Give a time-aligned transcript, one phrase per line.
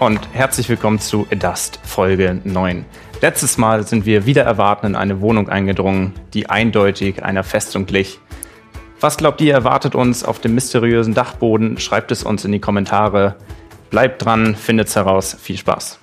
[0.00, 2.86] und herzlich willkommen zu Adust Folge 9.
[3.20, 8.18] Letztes Mal sind wir wieder erwarten in eine Wohnung eingedrungen, die eindeutig einer Festung glich.
[8.98, 11.78] Was glaubt ihr erwartet uns auf dem mysteriösen Dachboden?
[11.78, 13.36] Schreibt es uns in die Kommentare.
[13.90, 15.36] Bleibt dran, findet's heraus.
[15.38, 15.98] Viel Spaß.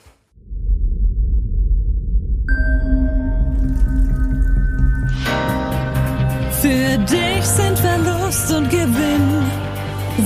[6.62, 9.44] Für dich sind Verlust und Gewinn,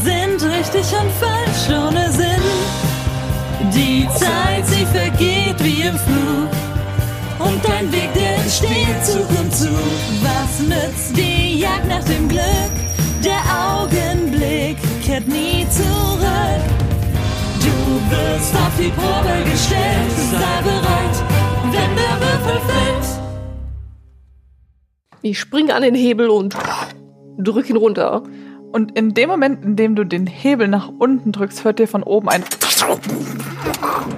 [0.04, 2.41] sind richtig und falsch ohne Sinn.
[3.74, 6.50] Die Zeit, sie vergeht wie im Flug.
[7.40, 9.70] Und dein Weg, der entsteht Zug um Zug.
[10.22, 12.72] Was nützt die Jagd nach dem Glück?
[13.24, 13.42] Der
[13.80, 16.64] Augenblick kehrt nie zurück.
[17.62, 20.12] Du wirst auf die Probe gestellt.
[20.32, 21.24] Sei bereit,
[21.72, 23.22] wenn der Würfel fällt.
[25.22, 26.56] Ich springe an den Hebel und
[27.38, 28.24] drück ihn runter.
[28.72, 32.04] Und in dem Moment, in dem du den Hebel nach unten drückst, hört dir von
[32.04, 32.44] oben ein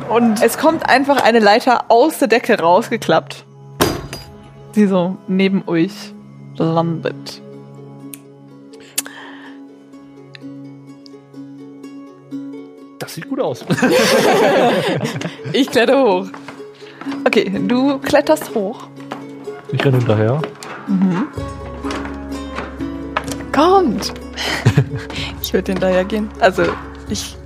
[0.09, 3.45] und es kommt einfach eine Leiter aus der Decke rausgeklappt,
[4.75, 6.13] die so neben euch
[6.57, 7.41] landet.
[12.99, 13.65] Das sieht gut aus.
[15.51, 16.27] Ich kletter hoch.
[17.25, 18.87] Okay, du kletterst hoch.
[19.71, 20.41] Ich renne hinterher.
[23.53, 24.13] Kommt!
[25.41, 26.29] ich würde hinterher gehen.
[26.39, 26.63] Also,
[27.09, 27.37] ich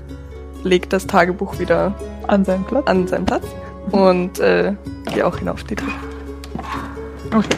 [0.63, 1.93] leg das Tagebuch wieder
[2.27, 2.87] an seinen Platz.
[2.87, 3.45] An seinen Platz.
[3.91, 4.73] Und äh,
[5.13, 5.91] gehe auch hinauf die Treppe.
[7.33, 7.57] Okay.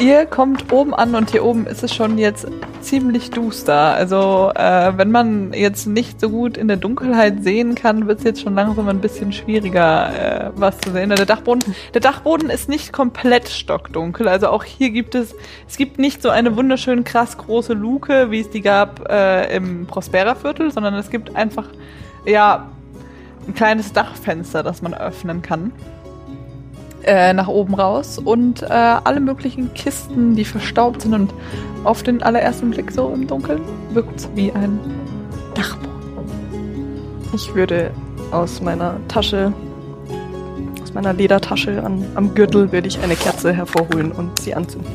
[0.00, 2.46] Ihr kommt oben an und hier oben ist es schon jetzt
[2.80, 3.94] ziemlich duster.
[3.94, 8.24] Also äh, wenn man jetzt nicht so gut in der Dunkelheit sehen kann, wird es
[8.24, 11.08] jetzt schon langsam ein bisschen schwieriger, äh, was zu sehen.
[11.08, 14.28] Der Dachboden, der Dachboden ist nicht komplett stockdunkel.
[14.28, 15.34] Also auch hier gibt es,
[15.66, 19.86] es gibt nicht so eine wunderschön krass große Luke, wie es die gab äh, im
[19.86, 21.66] Prospera-Viertel, sondern es gibt einfach
[22.24, 22.70] ja
[23.48, 25.72] ein kleines Dachfenster, das man öffnen kann
[27.04, 31.34] äh, nach oben raus und äh, alle möglichen Kisten, die verstaubt sind und
[31.84, 33.60] auf den allerersten Blick so im Dunkeln
[33.92, 34.78] wirkt es wie ein
[35.54, 35.88] Dachboden.
[37.34, 37.90] Ich würde
[38.30, 39.52] aus meiner Tasche,
[40.82, 44.92] aus meiner Ledertasche an, am Gürtel, würde ich eine Kerze hervorholen und sie anzünden.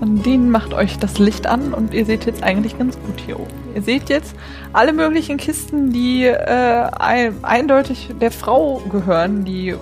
[0.00, 3.38] Und den macht euch das Licht an und ihr seht jetzt eigentlich ganz gut hier
[3.38, 3.50] oben.
[3.74, 4.34] Ihr seht jetzt
[4.72, 9.74] alle möglichen Kisten, die äh, ein, eindeutig der Frau gehören, die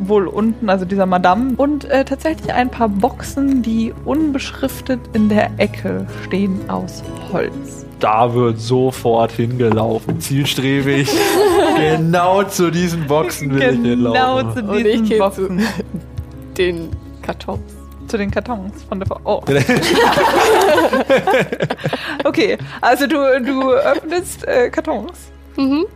[0.00, 1.54] wohl unten, also dieser Madame.
[1.56, 7.86] Und äh, tatsächlich ein paar Boxen, die unbeschriftet in der Ecke stehen aus Holz.
[8.00, 10.20] Da wird sofort hingelaufen.
[10.20, 11.08] Zielstrebig.
[11.76, 14.66] genau zu diesen Boxen will ich Genau hinlaufen.
[14.66, 15.62] zu Und ich diesen gehe zu Boxen.
[16.58, 16.88] den
[17.22, 17.60] Kartons.
[18.08, 19.20] Zu den Kartons von der Frau.
[19.24, 19.40] Oh.
[22.24, 25.30] okay, also du, du öffnest äh, Kartons.
[25.56, 25.86] Mhm.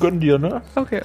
[0.00, 0.62] Gönn dir, ne?
[0.74, 1.02] Okay.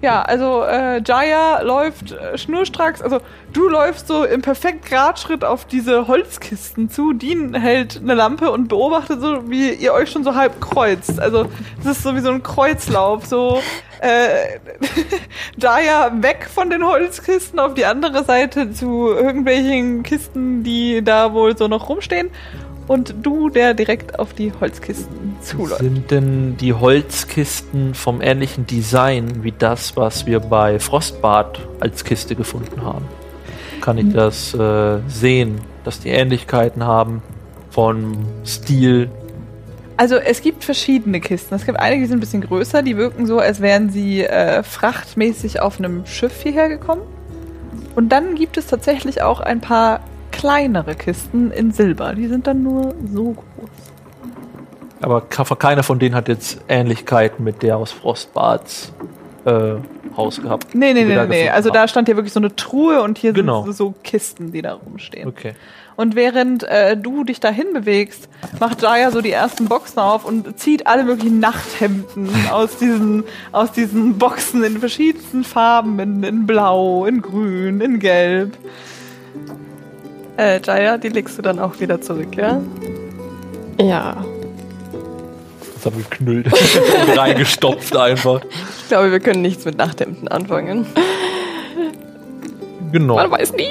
[0.00, 3.20] Ja, also äh, Jaya läuft äh, schnurstracks, also
[3.52, 7.12] du läufst so im perfekt Gradschritt auf diese Holzkisten zu.
[7.12, 11.20] Dean hält eine Lampe und beobachtet so, wie ihr euch schon so halb kreuzt.
[11.20, 11.46] Also
[11.80, 13.60] es ist so wie so ein Kreuzlauf, so
[14.00, 14.58] äh,
[15.58, 21.56] Jaya weg von den Holzkisten auf die andere Seite zu irgendwelchen Kisten, die da wohl
[21.56, 22.30] so noch rumstehen.
[22.90, 25.80] Und du, der direkt auf die Holzkisten zuläuft.
[25.80, 32.34] Sind denn die Holzkisten vom ähnlichen Design wie das, was wir bei Frostbad als Kiste
[32.34, 33.04] gefunden haben?
[33.80, 37.22] Kann ich das äh, sehen, dass die Ähnlichkeiten haben
[37.70, 39.08] von Stil?
[39.96, 41.54] Also es gibt verschiedene Kisten.
[41.54, 44.64] Es gibt einige, die sind ein bisschen größer, die wirken so, als wären sie äh,
[44.64, 47.02] frachtmäßig auf einem Schiff hierher gekommen.
[47.94, 50.00] Und dann gibt es tatsächlich auch ein paar
[50.40, 52.14] kleinere Kisten in Silber.
[52.14, 53.70] Die sind dann nur so groß.
[55.02, 58.92] Aber keiner von denen hat jetzt Ähnlichkeiten mit der aus Frostbads
[59.44, 59.74] äh,
[60.16, 60.74] Haus gehabt.
[60.74, 61.48] Nee, nee, nee, nee.
[61.48, 61.74] Also haben.
[61.74, 63.64] da stand hier wirklich so eine Truhe und hier Genau.
[63.64, 65.28] sind so, so Kisten, die da rumstehen.
[65.28, 65.54] Okay.
[65.96, 68.28] Und während äh, du dich dahin bewegst,
[68.58, 73.72] macht Jaya so die ersten Boxen auf und zieht alle möglichen Nachthemden aus diesen, aus
[73.72, 78.56] diesen Boxen in verschiedensten Farben, in, in Blau, in Grün, in Gelb.
[80.40, 82.62] Äh, Jaya, die legst du dann auch wieder zurück, ja?
[83.78, 84.24] Ja.
[85.74, 86.46] Das haben wir geknüllt.
[87.14, 88.40] Reingestopft einfach.
[88.80, 90.86] Ich glaube, wir können nichts mit Nachthemden anfangen.
[92.90, 93.16] Genau.
[93.16, 93.68] Man weiß nie.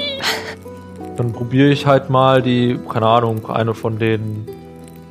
[1.16, 4.46] Dann probiere ich halt mal die, keine Ahnung, eine von den.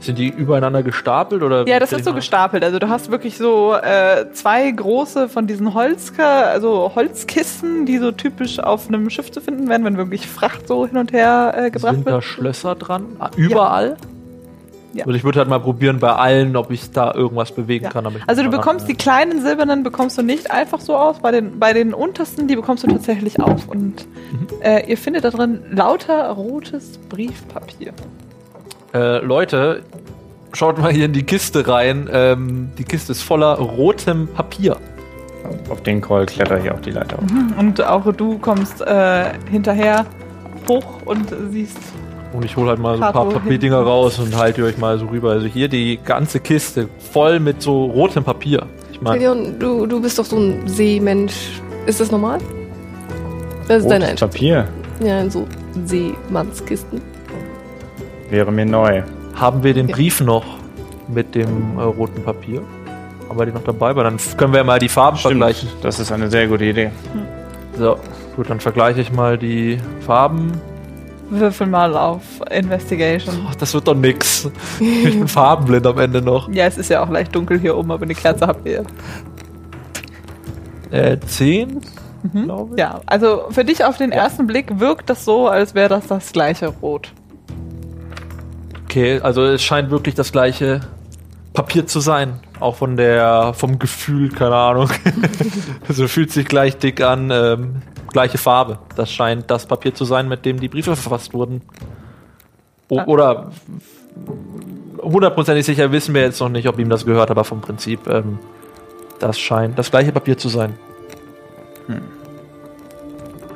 [0.10, 1.68] Sind die übereinander gestapelt oder?
[1.68, 2.64] Ja, das ist so gestapelt.
[2.64, 8.12] Also du hast wirklich so äh, zwei große von diesen Holzka, also Holzkisten, die so
[8.12, 11.70] typisch auf einem Schiff zu finden werden, wenn wirklich Fracht so hin und her äh,
[11.72, 12.24] gebracht Sind da wird.
[12.24, 13.06] Schlösser dran?
[13.20, 13.98] Ah, Überall?
[14.94, 15.06] Ja.
[15.06, 17.92] Und ich würde halt mal probieren bei allen, ob ich da irgendwas bewegen Ja.
[17.92, 18.08] kann.
[18.26, 21.20] Also du bekommst die kleinen silbernen bekommst du nicht einfach so aus.
[21.20, 23.68] Bei den, bei den untersten, die bekommst du tatsächlich auf.
[23.68, 24.48] Und Mhm.
[24.64, 27.94] äh, ihr findet da drin lauter rotes Briefpapier.
[28.94, 29.84] Äh, Leute,
[30.54, 32.10] schaut mal hier in die Kiste rein.
[32.12, 34.78] Ähm, die Kiste ist voller rotem Papier.
[35.70, 37.18] Auf den Call kletter ich auf die Leiter.
[37.20, 37.60] auf.
[37.60, 40.06] Und auch du kommst äh, hinterher
[40.68, 41.78] hoch und siehst.
[42.34, 45.00] Und ich hole halt mal so ein paar Papierdinger raus und halte die euch mal
[45.00, 45.32] so rüber.
[45.32, 48.66] Also hier die ganze Kiste voll mit so rotem Papier.
[48.92, 51.62] Ich meine, du, du bist doch so ein Seemensch.
[51.86, 52.40] Ist das normal?
[53.68, 54.32] Das ist deine Rotes Einstellung.
[54.32, 54.68] Papier
[55.08, 55.48] Ja, in so
[55.86, 57.02] Seemannskisten.
[58.30, 59.04] Wäre mir neu.
[59.36, 59.96] haben wir den Ja.
[59.96, 60.46] Brief noch
[61.08, 62.62] mit dem äh, roten Papier?
[63.28, 63.96] Haben wir die noch dabei?
[63.96, 65.70] Weil dann können wir mal die Farben vergleichen.
[65.82, 66.92] Das ist eine sehr gute Idee.
[67.78, 67.98] So,
[68.36, 70.52] gut, dann vergleiche ich mal die Farben.
[71.30, 73.46] Würfel mal auf Investigation.
[73.48, 74.50] Ach, das wird doch nix.
[74.80, 76.50] Ich bin farbenblind am Ende noch.
[76.52, 78.84] Ja, es ist ja auch leicht dunkel hier oben, aber eine Kerze habt ihr.
[80.92, 81.82] Äh, 10?
[82.34, 82.52] Mhm.
[82.78, 86.32] Ja, also für dich auf den ersten Blick wirkt das so, als wäre das das
[86.34, 87.14] gleiche Rot.
[88.90, 90.82] Okay, also es scheint wirklich das gleiche
[91.54, 92.40] Papier zu sein.
[92.60, 94.90] Auch von der, vom Gefühl, keine Ahnung.
[95.88, 97.30] also fühlt sich gleich dick an.
[97.30, 98.80] Ähm, gleiche Farbe.
[98.96, 101.62] Das scheint das Papier zu sein, mit dem die Briefe verfasst wurden.
[102.90, 103.06] O Ah.
[103.06, 103.52] Oder
[105.04, 108.40] hundertprozentig sicher wissen wir jetzt noch nicht, ob ihm das gehört, aber vom Prinzip, ähm,
[109.20, 110.74] das scheint das gleiche Papier zu sein.
[111.86, 112.02] Hm.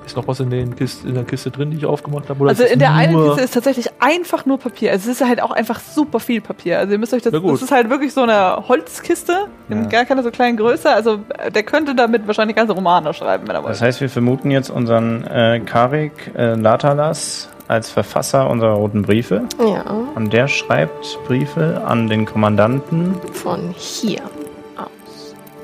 [0.05, 2.41] Ist noch was in, den Kist, in der Kiste drin, die ich aufgemacht habe?
[2.41, 4.91] Oder Also in der einen Kiste ist tatsächlich einfach nur Papier.
[4.91, 6.79] Also es ist halt auch einfach super viel Papier.
[6.79, 9.89] Also ihr müsst euch das, das ist halt wirklich so eine Holzkiste, in Ja.
[9.89, 10.89] gar keine so kleinen Größe.
[10.91, 13.85] Also äh, der könnte damit wahrscheinlich ganze Romane schreiben, wenn er Das wollte.
[13.85, 19.43] heißt, wir vermuten jetzt unseren äh, Karik äh, Latalas als Verfasser unserer roten Briefe.
[19.57, 19.83] Ja,
[20.15, 23.15] Und der schreibt Briefe an den Kommandanten.
[23.31, 24.19] von hier.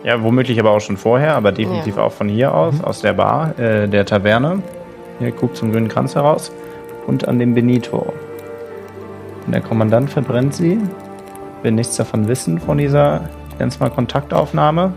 [0.04, 2.04] Ja, womöglich aber auch schon vorher, aber definitiv Ja.
[2.04, 4.62] auch von hier aus, aus der Bar, äh, der Taverne.
[5.20, 6.52] Hier guckt zum grünen Kranz heraus.
[7.08, 8.14] Und an den Benito.
[9.46, 10.80] Und der Kommandant verbrennt sie.
[11.64, 14.94] Will nichts davon wissen, von dieser, ich nenne es mal, Kontaktaufnahme.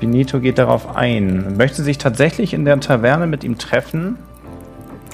[0.00, 1.56] Benito geht darauf ein.
[1.56, 4.16] Möchte sich tatsächlich in der Taverne mit ihm treffen.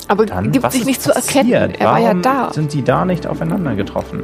[0.09, 1.51] Aber Dann, gibt sich nicht zu erkennen.
[1.51, 1.81] passiert?
[1.81, 2.53] Er war ja Warum da.
[2.53, 4.23] sind die da nicht aufeinander getroffen?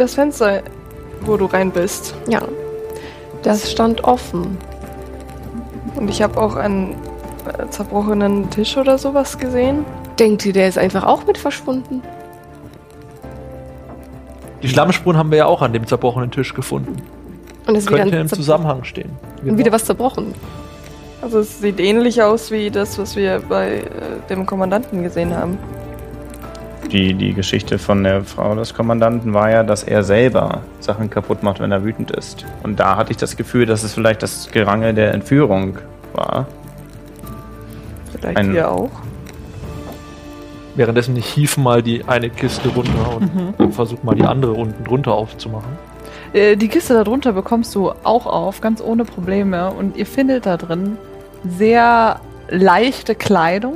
[0.00, 0.62] Das Fenster,
[1.26, 2.14] wo du rein bist.
[2.26, 2.40] Ja.
[3.42, 4.56] Das stand offen.
[5.94, 6.92] Und ich habe auch einen
[7.46, 9.84] äh, zerbrochenen Tisch oder sowas gesehen.
[10.18, 12.00] Denkt ihr, der ist einfach auch mit verschwunden?
[14.62, 16.96] Die Schlammspuren haben wir ja auch an dem zerbrochenen Tisch gefunden.
[17.66, 19.10] Und es Könnte im Zusammenhang stehen.
[19.44, 20.34] und wieder was zerbrochen.
[21.20, 23.84] Also es sieht ähnlich aus wie das, was wir bei äh,
[24.30, 25.58] dem Kommandanten gesehen haben.
[26.92, 31.42] Die, die Geschichte von der Frau des Kommandanten war ja, dass er selber Sachen kaputt
[31.44, 32.44] macht, wenn er wütend ist.
[32.64, 35.78] Und da hatte ich das Gefühl, dass es vielleicht das Gerangel der Entführung
[36.14, 36.46] war.
[38.12, 38.90] Vielleicht Ein- hier auch.
[40.74, 43.18] Währenddessen ich hief mal die eine Kiste runter
[43.58, 45.78] und versuche mal die andere unten drunter aufzumachen.
[46.32, 49.72] Äh, die Kiste darunter bekommst du auch auf, ganz ohne Probleme.
[49.72, 50.96] Und ihr findet da drin
[51.44, 53.74] sehr leichte Kleidung.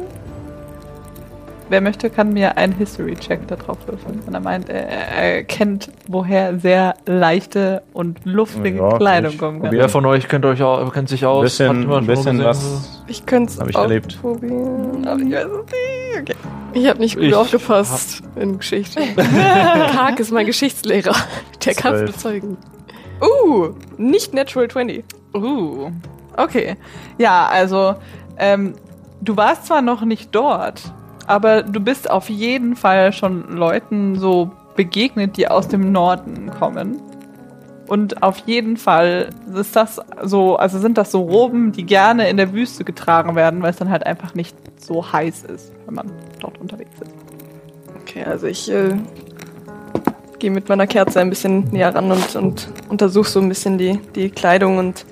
[1.70, 4.20] Wer möchte, kann mir einen History-Check da drauf würfeln.
[4.26, 9.72] Wenn er meint, er, er kennt, woher sehr leichte und luftige Ja, Kleidung kommen kann.
[9.72, 11.38] Wer von euch kennt euch auch, kennt sich aus?
[11.38, 13.02] Ein bisschen, ein bisschen was.
[13.06, 14.20] Ich könnte es Hab ich erlebt.
[14.20, 15.06] probieren.
[15.06, 16.20] Aber ich weiß es nicht.
[16.20, 16.34] Okay.
[16.74, 19.00] Ich habe nicht gut Ich aufgepasst in Geschichte.
[19.92, 21.14] Kark ist mein Geschichtslehrer.
[21.64, 22.56] Der kann es bezeugen.
[23.22, 25.04] Uh, nicht Natural 20.
[25.34, 25.90] Uh,
[26.36, 26.76] okay.
[27.18, 27.94] Ja, also,
[28.38, 28.74] ähm,
[29.22, 30.92] du warst zwar noch nicht dort,
[31.26, 37.00] aber du bist auf jeden Fall schon Leuten so begegnet, die aus dem Norden kommen.
[37.86, 42.38] Und auf jeden Fall ist das so, also sind das so Roben, die gerne in
[42.38, 46.10] der Wüste getragen werden, weil es dann halt einfach nicht so heiß ist, wenn man
[46.40, 47.12] dort unterwegs ist.
[48.00, 48.96] Okay, also ich äh,
[50.38, 54.00] gehe mit meiner Kerze ein bisschen näher ran und, und untersuche so ein bisschen die,
[54.14, 55.04] die Kleidung und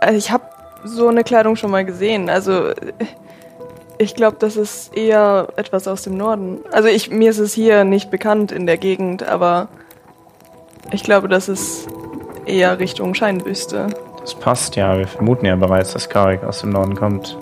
[0.00, 0.44] also ich habe
[0.84, 2.30] so eine Kleidung schon mal gesehen.
[2.30, 2.74] Also äh,
[4.00, 6.60] ich glaube, das ist eher etwas aus dem Norden.
[6.72, 9.68] Also ich, mir ist es hier nicht bekannt in der Gegend, aber
[10.90, 11.86] ich glaube, das ist
[12.46, 13.88] eher Richtung Scheinwüste.
[14.22, 14.96] Das passt ja.
[14.96, 17.36] Wir vermuten ja bereits, dass Karik aus dem Norden kommt.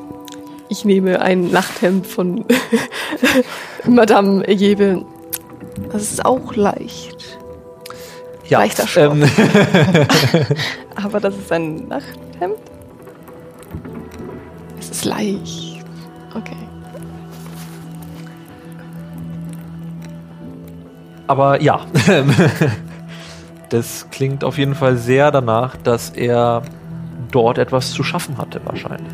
[0.69, 2.45] Ich nehme ein Nachthemd von
[3.87, 5.05] Madame Jebe.
[5.93, 7.38] Das ist auch leicht.
[8.49, 9.15] Ja, Leichter Stoff.
[9.15, 9.31] ähm,
[10.97, 12.57] Aber das ist ein Nachthemd?
[14.81, 15.67] Es ist leicht.
[21.28, 21.80] Aber ja,
[23.68, 26.62] das klingt auf jeden Fall sehr danach, dass er
[27.30, 29.12] dort etwas zu schaffen hatte wahrscheinlich.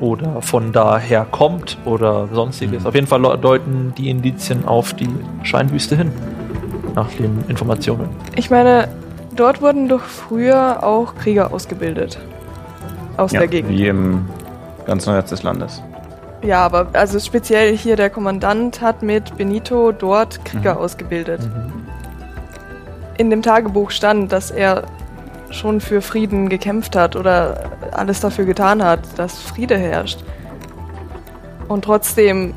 [0.00, 2.84] Oder von daher kommt oder sonstiges.
[2.84, 5.08] Auf jeden Fall deuten die Indizien auf die
[5.44, 6.10] Scheinwüste hin.
[6.96, 8.08] Nach den Informationen.
[8.36, 8.88] Ich meine,
[9.36, 12.18] dort wurden doch früher auch Krieger ausgebildet.
[13.16, 13.70] Aus Ja, der Gegend.
[13.70, 14.26] wie im
[14.86, 15.82] ganzen Rest des Landes.
[16.44, 21.40] Ja, aber also speziell hier der Kommandant hat mit Benito dort Krieger ausgebildet.
[23.16, 24.82] In dem Tagebuch stand, dass er
[25.50, 30.18] schon für Frieden gekämpft hat oder alles dafür getan hat, dass Friede herrscht.
[31.68, 32.52] Und trotzdem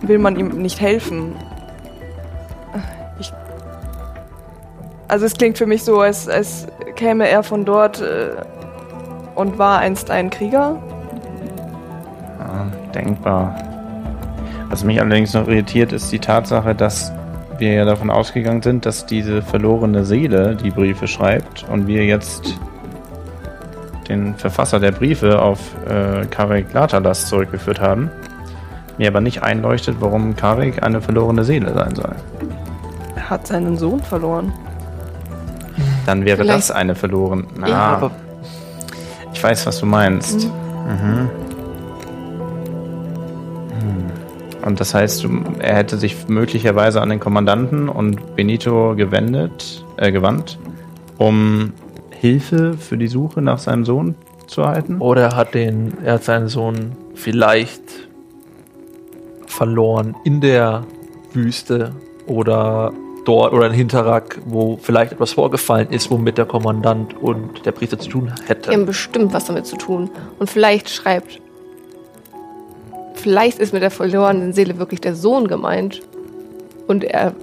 [0.00, 1.36] will man ihm nicht helfen.
[3.18, 3.32] Ich
[5.08, 8.30] also es klingt für mich so, als, als käme er von dort äh,
[9.34, 10.80] und war einst ein Krieger.
[12.94, 13.54] Denkbar.
[14.68, 17.12] Was mich allerdings noch irritiert, ist die Tatsache, dass
[17.58, 22.58] wir ja davon ausgegangen sind, dass diese verlorene Seele die Briefe schreibt und wir jetzt
[24.08, 28.10] den Verfasser der Briefe auf äh, Karek Latalas zurückgeführt haben.
[28.98, 32.12] Mir aber nicht einleuchtet, warum Karek eine verlorene Seele sein soll.
[33.16, 34.52] Er hat seinen Sohn verloren.
[36.06, 37.46] Dann wäre Vielleicht- das eine verloren.
[37.58, 38.10] Na, Ja, aber
[39.32, 40.48] ich weiß, was du meinst.
[40.48, 40.48] Mhm.
[41.18, 41.28] Hm.
[44.64, 45.26] Und das heißt,
[45.58, 50.58] er hätte sich möglicherweise an den Kommandanten und Benito gewendet, äh, gewandt,
[51.18, 51.72] um
[52.10, 54.14] Hilfe für die Suche nach seinem Sohn
[54.46, 54.98] zu erhalten.
[54.98, 57.82] Oder er hat den, er hat seinen Sohn vielleicht
[59.46, 60.84] verloren in der
[61.32, 61.92] Wüste
[62.26, 62.92] oder
[63.24, 67.98] dort oder in Hinterrack, wo vielleicht etwas vorgefallen ist, womit der Kommandant und der Priester
[67.98, 68.78] zu tun Die haben hätte.
[68.84, 70.10] bestimmt was damit zu tun.
[70.38, 71.40] Und vielleicht schreibt.
[73.20, 76.00] Vielleicht ist mit der verlorenen Seele wirklich der Sohn gemeint.
[76.86, 77.34] Und er.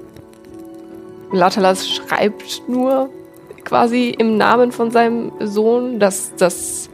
[1.31, 3.09] Latalas schreibt nur
[3.63, 6.89] quasi im Namen von seinem Sohn, dass das.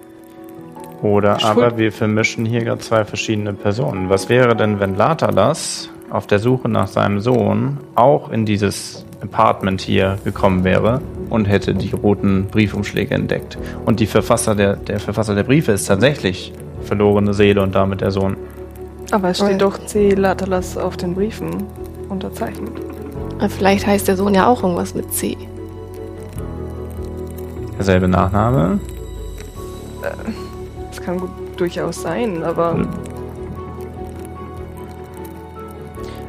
[1.02, 4.10] Oder Schuld- aber wir vermischen hier gerade zwei verschiedene Personen.
[4.10, 9.82] Was wäre denn, wenn Latalas auf der Suche nach seinem Sohn auch in dieses Apartment
[9.82, 13.58] hier gekommen wäre und hätte die roten Briefumschläge entdeckt?
[13.86, 18.12] Und die Verfasser der, der Verfasser der Briefe ist tatsächlich verlorene Seele und damit der
[18.12, 18.36] Sohn.
[19.14, 19.68] Aber es Oh steht ja.
[19.70, 20.10] doch C.
[20.10, 21.64] Latalas auf den Briefen
[22.10, 22.72] unterzeichnet.
[23.48, 25.38] Vielleicht heißt der Sohn ja auch irgendwas mit C.
[27.78, 28.80] Derselbe Nachname.
[30.90, 32.88] Das kann gut durchaus sein, aber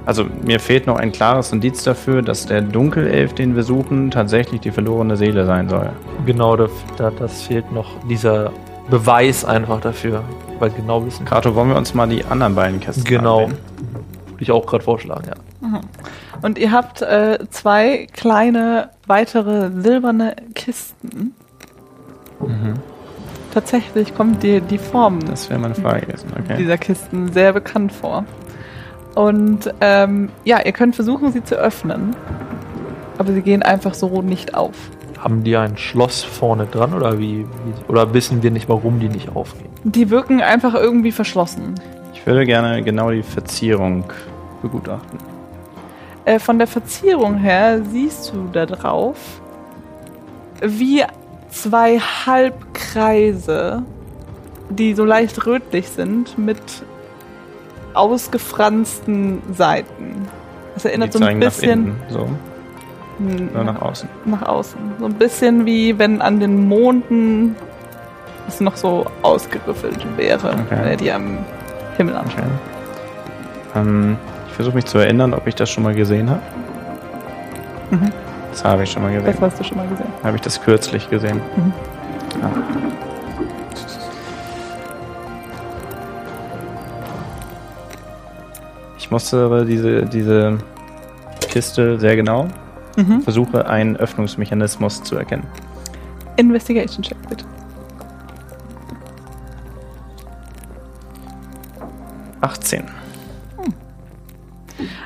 [0.05, 4.61] Also mir fehlt noch ein klares Indiz dafür, dass der Dunkelelf, den wir suchen, tatsächlich
[4.61, 5.89] die verlorene Seele sein soll.
[6.27, 8.53] Genau, da, da, das fehlt noch dieser
[8.91, 10.25] Beweis einfach dafür,
[10.59, 11.25] weil genau wissen.
[11.25, 13.49] Kato, wollen wir uns mal die anderen beiden Kästen Genau.
[13.49, 13.57] Würde
[14.41, 15.81] ich auch gerade vorschlagen, ja.
[16.43, 21.35] Und ihr habt äh, zwei kleine weitere silberne Kisten.
[22.41, 22.75] Mhm.
[23.53, 26.29] Tatsächlich kommt dir die Form Das wäre meine Frage gewesen.
[26.39, 26.57] Okay.
[26.59, 28.25] dieser Kisten sehr bekannt vor.
[29.15, 32.17] Und ähm, ja, ihr könnt versuchen, sie zu öffnen.
[33.17, 34.75] Aber sie gehen einfach so nicht auf.
[35.19, 39.09] Haben die ein Schloss vorne dran oder wie, wie oder wissen wir nicht, warum die
[39.09, 39.71] nicht aufgehen?
[39.85, 41.75] Die wirken einfach irgendwie verschlossen.
[42.13, 44.05] Ich würde gerne genau die Verzierung
[44.63, 45.19] begutachten.
[46.25, 49.17] Äh, von der Verzierung her siehst du da drauf,
[50.63, 51.05] wie
[51.51, 53.83] zwei Halbkreise,
[54.71, 56.59] die so leicht rötlich sind, mit
[57.93, 60.29] ausgefransten Seiten.
[60.75, 62.29] Das erinnert die so ein bisschen innen, so,
[63.53, 64.09] oder nach außen.
[64.25, 64.79] nach außen.
[64.99, 67.57] So ein bisschen wie wenn an den Monden
[68.49, 70.65] es noch so ausgerüffelt wäre, Okay.
[70.71, 71.39] wenn er die am
[71.97, 72.45] Himmel anschaut.
[73.71, 73.81] Okay.
[73.81, 74.17] Ähm,
[74.49, 76.41] ich versuche mich zu erinnern, ob ich das schon mal gesehen habe.
[77.91, 78.13] Mhm.
[78.51, 79.27] Das habe ich schon mal gesehen.
[79.27, 80.07] Das hast du schon mal gesehen.
[80.23, 81.41] Habe ich das kürzlich gesehen.
[81.57, 81.73] Mhm.
[82.41, 82.51] Ja.
[88.99, 90.59] Ich mustere diese, diese
[91.49, 92.49] Kiste sehr genau.
[92.97, 93.23] Mhm.
[93.23, 95.47] Versuche einen Öffnungsmechanismus zu erkennen.
[96.37, 97.45] Investigation Check bitte.
[102.41, 102.85] 18.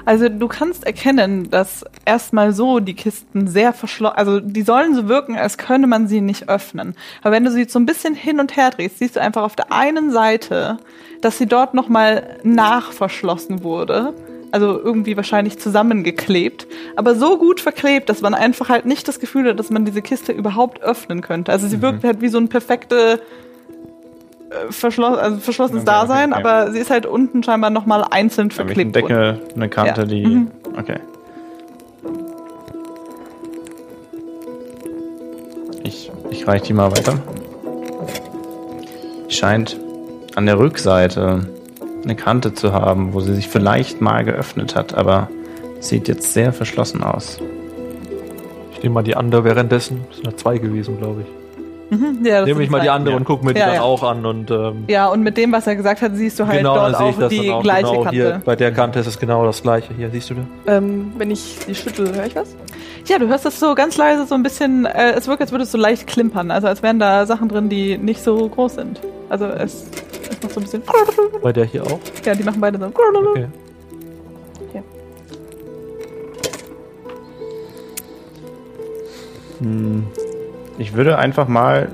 [0.04, 5.06] Also du kannst erkennen, dass erstmal so die Kisten sehr verschlossen, also die sollen so
[5.06, 6.94] wirken, als könne man sie nicht öffnen.
[7.20, 9.54] Aber wenn du sie so ein bisschen hin und her drehst, siehst du einfach auf
[9.54, 10.78] der einen Seite,
[11.20, 14.14] dass sie dort nochmal nachverschlossen wurde.
[14.50, 19.48] Also irgendwie wahrscheinlich zusammengeklebt, aber so gut verklebt, dass man einfach halt nicht das Gefühl
[19.50, 21.52] hat, dass man diese Kiste überhaupt öffnen könnte.
[21.52, 23.20] Also sie wirkt halt wie so ein perfekte
[24.50, 26.48] äh, verschloss, also verschlossenes Okay, Dasein, okay, okay.
[26.48, 29.06] aber sie ist halt unten scheinbar nochmal einzeln verklebt worden.
[29.06, 30.06] Deckel, eine Kante, Ja.
[30.06, 30.26] die.
[30.26, 30.50] Mhm.
[30.78, 30.98] Okay.
[35.84, 37.18] Ich, ich reiche die mal weiter.
[39.28, 39.78] Scheint
[40.34, 41.46] an der Rückseite
[42.04, 45.28] eine Kante zu haben, wo sie sich vielleicht mal geöffnet hat, aber
[45.80, 47.38] sieht jetzt sehr verschlossen aus.
[48.72, 50.04] Ich nehme mal die andere währenddessen.
[50.08, 51.26] Das sind ja zwei gewesen, glaube ich.
[51.90, 53.16] Mhm, ja, das Nehme ich mal die andere Ja.
[53.18, 53.80] und gucke mir die dann ja.
[53.80, 56.58] auch an und ähm, Ja, und mit dem, was er gesagt hat, siehst du halt
[56.58, 58.10] genau, dort auch die auch gleiche genau Kante.
[58.16, 58.42] hier.
[58.44, 59.94] Bei der Kante ist es genau das gleiche.
[59.94, 60.76] Hier, siehst du da?
[60.76, 62.54] Ähm, wenn ich die schüttel, höre ich was?
[63.06, 65.64] Ja, du hörst das so ganz leise, so ein bisschen, äh, es wirkt, als würde
[65.64, 69.00] es so leicht klimpern, also als wären da Sachen drin, die nicht so groß sind.
[69.30, 69.86] Also es,
[70.38, 70.82] es macht so ein bisschen,
[71.42, 71.98] Bei der hier auch?
[72.24, 72.86] ja, die machen beide so.
[72.86, 73.48] Okay.
[79.60, 80.06] Hm.
[80.78, 81.90] Ich würde einfach mal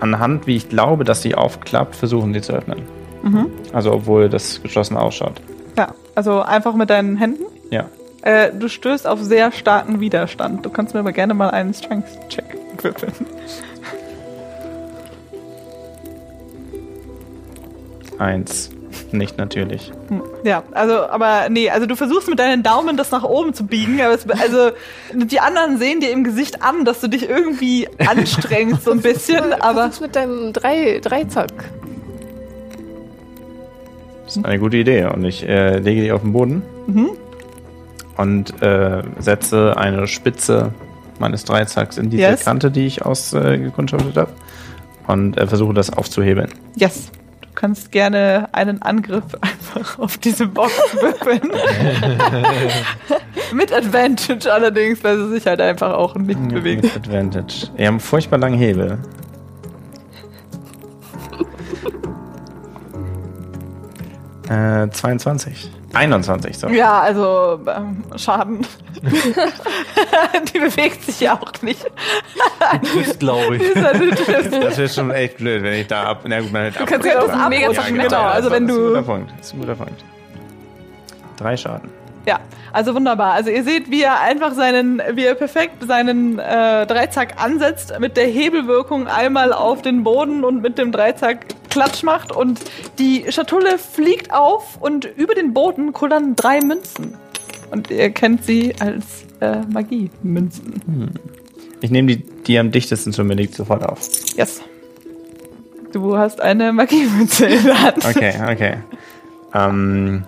[0.00, 2.82] anhand, wie ich glaube, dass sie aufklappt, versuchen, sie zu öffnen.
[3.22, 3.46] Mhm.
[3.72, 5.40] Also, obwohl das geschlossen ausschaut.
[5.76, 7.44] Ja, also einfach mit deinen Händen.
[7.70, 7.86] Ja.
[8.22, 10.64] Äh, du stößt auf sehr starken Widerstand.
[10.64, 12.44] Du kannst mir aber gerne mal einen Strength-Check
[12.82, 13.12] würfeln.
[18.24, 18.70] Eins.
[19.10, 19.90] Nicht natürlich.
[20.44, 24.00] Ja, also, aber nee, also du versuchst mit deinen Daumen das nach oben zu biegen,
[24.00, 24.70] aber es, also
[25.12, 29.52] die anderen sehen dir im Gesicht an, dass du dich irgendwie anstrengst so ein bisschen,
[29.54, 31.52] aber Versuch's mit deinem drei, Dreizack.
[34.24, 35.04] Das ist eine gute Idee.
[35.06, 37.10] Und ich äh, lege die auf den Boden Mhm.
[38.16, 40.70] und äh, setze eine Spitze
[41.18, 42.44] meines Dreizacks in diese Yes.
[42.44, 44.30] Kante, die ich ausgekundschaftet habe.
[45.06, 46.48] Und äh, versuche das aufzuhebeln.
[46.76, 47.10] yes.
[47.64, 51.40] Du kannst gerne einen Angriff einfach auf diese Box würfeln.
[53.54, 56.82] mit Advantage allerdings, weil sie sich halt einfach auch nicht bewegt.
[56.82, 57.70] Mit Advantage.
[57.74, 58.98] Wir haben furchtbar langen Hebel.
[64.50, 65.70] Äh, 22.
[65.96, 66.68] 21, so.
[66.68, 68.66] Ja, also ähm, Schaden.
[70.54, 71.84] die bewegt sich ja auch nicht.
[72.92, 73.62] Trifft, glaube ich.
[73.74, 76.20] Das wäre schon echt blöd, wenn ich da ab.
[76.26, 78.68] Na gut, man hätte Du kannst ja das ab- mega Ja, genau, Also das wenn
[78.68, 79.32] ist ein du guter Punkt.
[79.38, 80.04] Das ist ein guter Punkt.
[81.36, 81.90] Drei Schaden.
[82.26, 82.38] Ja,
[82.72, 83.32] also wunderbar.
[83.34, 88.16] Also ihr seht, wie er einfach seinen, wie er perfekt seinen äh, Dreizack ansetzt, mit
[88.16, 91.44] der Hebelwirkung einmal auf den Boden und mit dem Dreizack
[91.74, 92.60] Klatsch macht und
[93.00, 97.16] die Schatulle fliegt auf und über den Boden kullern drei Münzen.
[97.72, 99.04] Und ihr kennt sie als
[99.40, 100.74] äh, Magie-Münzen.
[101.80, 103.98] Ich nehme die, die am dichtesten zu mir liegt sofort auf.
[104.36, 104.62] Yes.
[105.92, 108.04] Du hast eine Magie-Münze in der Hand.
[108.04, 108.76] Okay, okay.
[109.52, 110.22] ähm,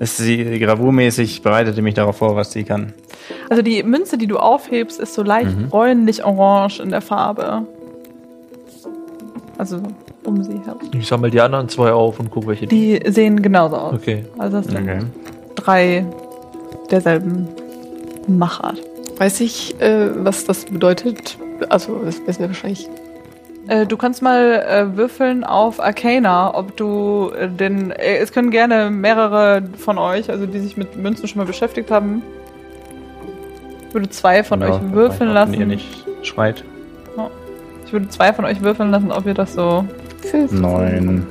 [0.00, 2.94] ist sie gravurmäßig, bereitet ihr mich darauf vor, was sie kann?
[3.48, 5.68] Also die Münze, die du aufhebst, ist so leicht Mhm.
[5.68, 7.64] bräunlich-orange in der Farbe.
[9.58, 9.82] Also
[10.24, 10.80] um sie herum.
[10.92, 12.98] Ich sammle die anderen zwei auf und gucke, welche die.
[13.00, 13.94] Die sehen genauso aus.
[13.94, 14.24] Okay.
[14.38, 15.00] Also das sind Okay.
[15.56, 16.06] drei
[16.90, 17.48] derselben
[18.26, 18.78] Machart.
[19.18, 21.36] Weiß ich, äh, was das bedeutet?
[21.68, 22.88] Also, das wissen wir wahrscheinlich.
[23.68, 27.90] Äh, du kannst mal äh, würfeln auf Arcana, ob du äh, den.
[27.90, 31.90] Äh, es können gerne mehrere von euch, also die sich mit Münzen schon mal beschäftigt
[31.90, 32.22] haben.
[33.88, 35.68] Ich würde zwei von Genau, euch würfeln wenn ihr lassen.
[35.68, 36.64] nicht schreit.
[37.84, 39.84] Ich würde zwei von euch würfeln lassen, ob ihr das so
[40.22, 40.52] Fünf.
[40.52, 41.26] Neun.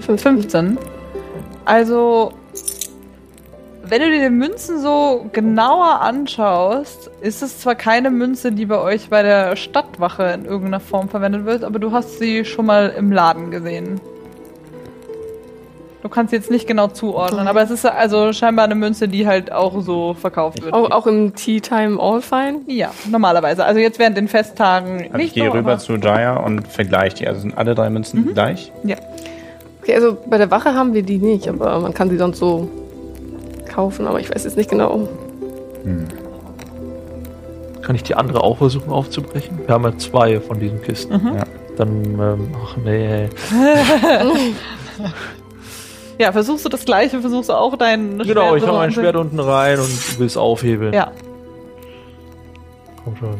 [0.00, 0.78] 15.
[1.64, 2.32] Also,
[3.82, 8.78] wenn du dir die Münzen so genauer anschaust, ist es zwar keine Münze, die bei
[8.78, 12.94] euch bei der Stadtwache in irgendeiner Form verwendet wird, aber du hast sie schon mal
[12.96, 14.00] im Laden gesehen.
[16.02, 19.26] Du kannst sie jetzt nicht genau zuordnen, aber es ist also scheinbar eine Münze, die
[19.26, 20.72] halt auch so verkauft wird.
[20.72, 22.60] Auch, auch im Tea Time All Fine?
[22.68, 23.64] Ja, normalerweise.
[23.66, 27.16] Also jetzt während den Festtagen Also nicht ich gehe so, rüber zu Jaya und vergleiche
[27.16, 27.28] die.
[27.28, 28.32] Also sind alle drei Münzen Mhm.
[28.34, 28.72] gleich.
[29.82, 32.68] Okay, also bei der Wache haben wir die nicht, aber man kann sie sonst so
[33.70, 35.06] kaufen, aber ich weiß jetzt nicht genau.
[37.82, 39.58] Kann ich die andere auch versuchen aufzubrechen?
[39.66, 41.12] Wir haben ja zwei von diesen Kisten.
[41.12, 41.36] Mhm.
[41.36, 41.44] Ja.
[41.76, 43.28] Dann, ähm, ach nee.
[46.20, 49.16] Ja, versuchst du das Gleiche, versuchst du auch dein Genau, ich so habe mein Schwert
[49.16, 50.92] unten rein und will es aufhebeln.
[50.92, 51.12] Ja,
[53.04, 53.36] Komm schon.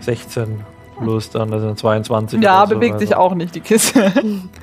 [0.00, 0.64] 16
[0.98, 2.42] plus dann, das sind 22.
[2.42, 3.06] ja oder so, bewegt also.
[3.06, 4.12] sich auch nicht die Kiste.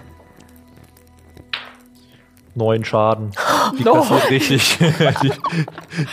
[2.58, 3.32] neun Schaden.
[3.78, 3.94] Die No.
[3.94, 4.78] kassiert richtig.
[5.22, 5.32] die,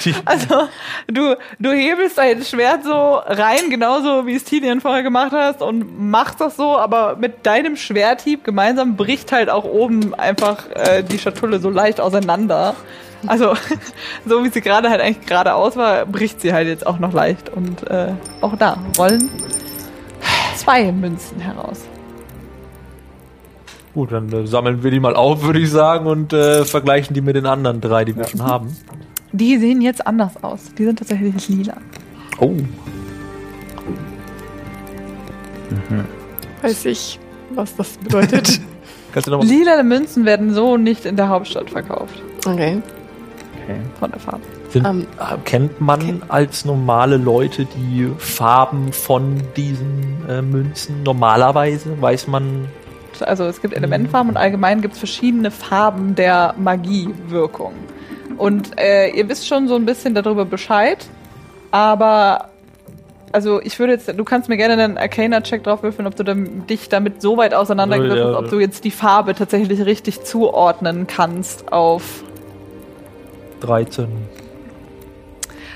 [0.05, 0.69] die, Also,
[1.09, 5.99] du, du hebelst dein Schwert so rein, genauso wie es Tilian vorher gemacht hast und
[6.11, 11.19] machst das so, aber mit deinem Schwerthieb gemeinsam bricht halt auch oben einfach äh, die
[11.19, 12.75] Schatulle so leicht auseinander.
[13.27, 13.55] Also,
[14.27, 17.49] so wie sie gerade halt eigentlich geradeaus war, bricht sie halt jetzt auch noch leicht.
[17.49, 19.31] Und äh, auch da rollen
[20.57, 21.81] zwei Münzen heraus.
[23.95, 27.21] Gut, dann äh, sammeln wir die mal auf, würde ich sagen, und äh, vergleichen die
[27.21, 28.77] mit den anderen drei, die wir schon haben.
[29.33, 30.73] Die sehen jetzt anders aus.
[30.77, 31.77] Die sind tatsächlich lila.
[32.39, 32.55] Oh.
[36.63, 37.19] Weiß ich,
[37.51, 38.61] was das bedeutet.
[39.13, 42.21] Kannst du noch Lila Münzen werden so nicht in der Hauptstadt verkauft.
[42.47, 42.83] okay.
[43.65, 43.81] Okay.
[43.99, 44.43] Von der Farbe.
[44.69, 52.01] Sind, Ähm, äh, kennt man als normale Leute die Farben von diesen äh, Münzen normalerweise?
[52.01, 52.67] Weiß man.
[53.23, 57.75] Also es gibt Elementfarben und allgemein gibt es verschiedene Farben der Magiewirkung.
[58.37, 61.07] Und äh, ihr wisst schon so ein bisschen darüber Bescheid,
[61.71, 62.49] aber
[63.33, 66.89] also ich würde jetzt, du kannst mir gerne einen Arcana-Check drauf würfeln, ob du dich
[66.89, 68.39] damit so weit auseinandergegriffen Ja, hast, ja.
[68.39, 72.23] ob du jetzt die Farbe tatsächlich richtig zuordnen kannst auf
[73.61, 74.07] 13.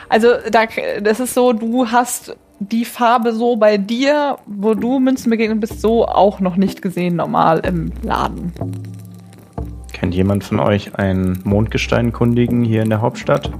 [0.08, 0.64] Also da,
[1.00, 5.80] das ist so, du hast die Farbe so bei dir, wo du Münzen begegnet bist,
[5.80, 8.52] so auch noch nicht gesehen normal im Laden.
[9.92, 13.50] Kennt jemand von euch einen Mondgesteinkundigen hier in der Hauptstadt?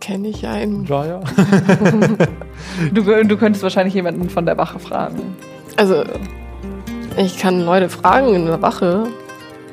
[0.00, 0.84] Kenne ich einen.
[0.86, 1.20] Ja, ja.
[2.92, 5.18] Du, du könntest wahrscheinlich jemanden von der Wache fragen.
[5.76, 6.04] Also,
[7.16, 9.04] ich kann Leute fragen in der Wache,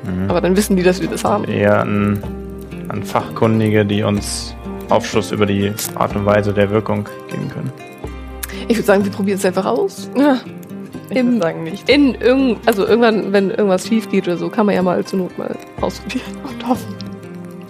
[0.04, 0.30] Mhm.
[0.30, 1.44] aber dann wissen die, dass wir das haben.
[1.44, 2.20] Eher an,
[2.88, 4.54] an Fachkundige, die uns
[4.88, 7.72] Aufschluss über die Art und Weise der Wirkung geben können.
[8.68, 10.10] Ich würde sagen, wir probieren es einfach aus.
[11.10, 11.88] Ich Im- sagen nicht.
[11.88, 15.20] In irgend, also irgendwann, wenn irgendwas schief geht oder so, kann man ja mal zur
[15.20, 16.94] Not mal ausprobieren und hoffen.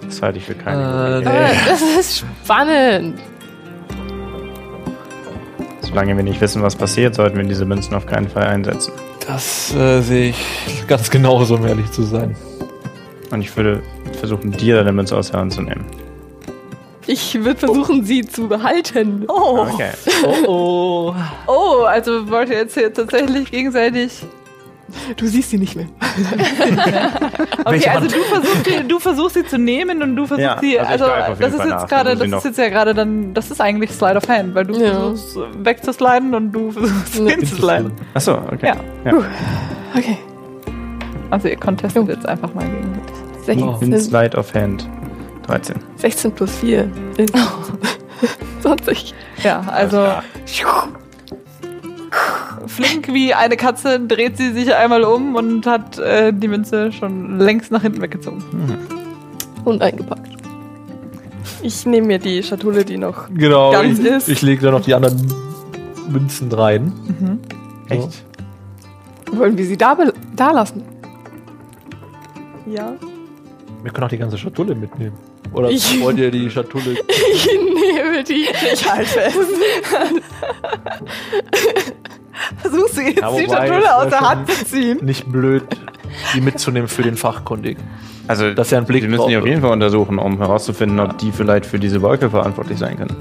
[0.05, 1.35] Das halte ich für keine Äh, gute nee.
[1.35, 1.55] Idee.
[1.55, 3.19] Ah, das ist spannend.
[5.81, 8.93] Solange wir nicht wissen, was passiert, sollten wir diese Münzen auf keinen Fall einsetzen.
[9.27, 12.35] Das äh, sehe ich ganz genauso, um ehrlich zu sein.
[13.31, 13.81] Und ich würde
[14.19, 15.85] versuchen, dir deine Münze aus der Hand zu nehmen.
[17.11, 19.25] Ich würde versuchen, sie zu behalten.
[19.27, 19.89] Oh, Okay.
[20.23, 21.15] Oh, oh.
[21.47, 24.11] oh, also wollt ihr jetzt hier tatsächlich gegenseitig.
[25.17, 25.87] Du siehst sie nicht mehr.
[27.65, 30.79] Okay, also du versuchst, sie, du versuchst sie zu nehmen und du versuchst Ja, sie.
[30.79, 33.61] also Also, das ist Fall jetzt gerade, das ist jetzt ja gerade dann, das ist
[33.61, 34.93] eigentlich Slide of Hand, weil du Ja.
[34.93, 37.25] versuchst wegzusliden und du versuchst Ja.
[37.29, 37.91] hinzusliden.
[38.13, 38.67] Achso, okay.
[38.67, 38.75] Ja.
[39.11, 39.17] Ja.
[39.95, 40.17] Okay.
[41.29, 43.15] Also ihr contestet jetzt einfach mal gegenseitig.
[43.45, 44.87] 16, In Slide of Hand.
[45.49, 45.77] 13.
[45.97, 47.31] 16 plus 4 sind
[48.61, 49.15] 20.
[49.43, 50.05] Ja, also
[52.67, 57.39] flink wie eine Katze dreht sie sich einmal um und hat äh, die Münze schon
[57.39, 58.43] längst nach hinten weggezogen.
[59.65, 60.29] Und eingepackt.
[61.61, 64.81] Ich nehme mir die Schatulle, die noch Genau, Ganz ich, ist- ich lege da noch
[64.81, 65.33] die anderen
[66.09, 66.93] Münzen rein.
[67.19, 67.39] Mhm.
[67.89, 68.23] Echt?
[69.31, 69.97] Wollen wir sie da,
[70.35, 70.83] da lassen?
[72.67, 72.93] Ja.
[73.83, 75.13] Wir können auch die ganze Schatulle mitnehmen.
[75.53, 76.95] Oder Ich- wollt ihr die Schatulle?
[77.33, 78.47] Ich nehme die.
[78.73, 79.37] Ich halte fest.
[82.61, 84.99] Versuchst du jetzt Ja, die Schatulle aus der Hand zu ziehen?
[85.01, 85.63] Nicht blöd,
[86.33, 87.83] die mitzunehmen für den Fachkundigen.
[88.27, 91.17] Also, Dass er einen Blick wir müssen die auf jeden Fall untersuchen, um herauszufinden, ob
[91.17, 93.15] die vielleicht für diese Wolke verantwortlich sein können.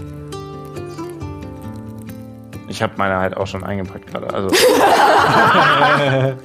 [2.69, 4.33] Ich habe meine halt auch schon eingepackt gerade.
[4.33, 4.49] Also,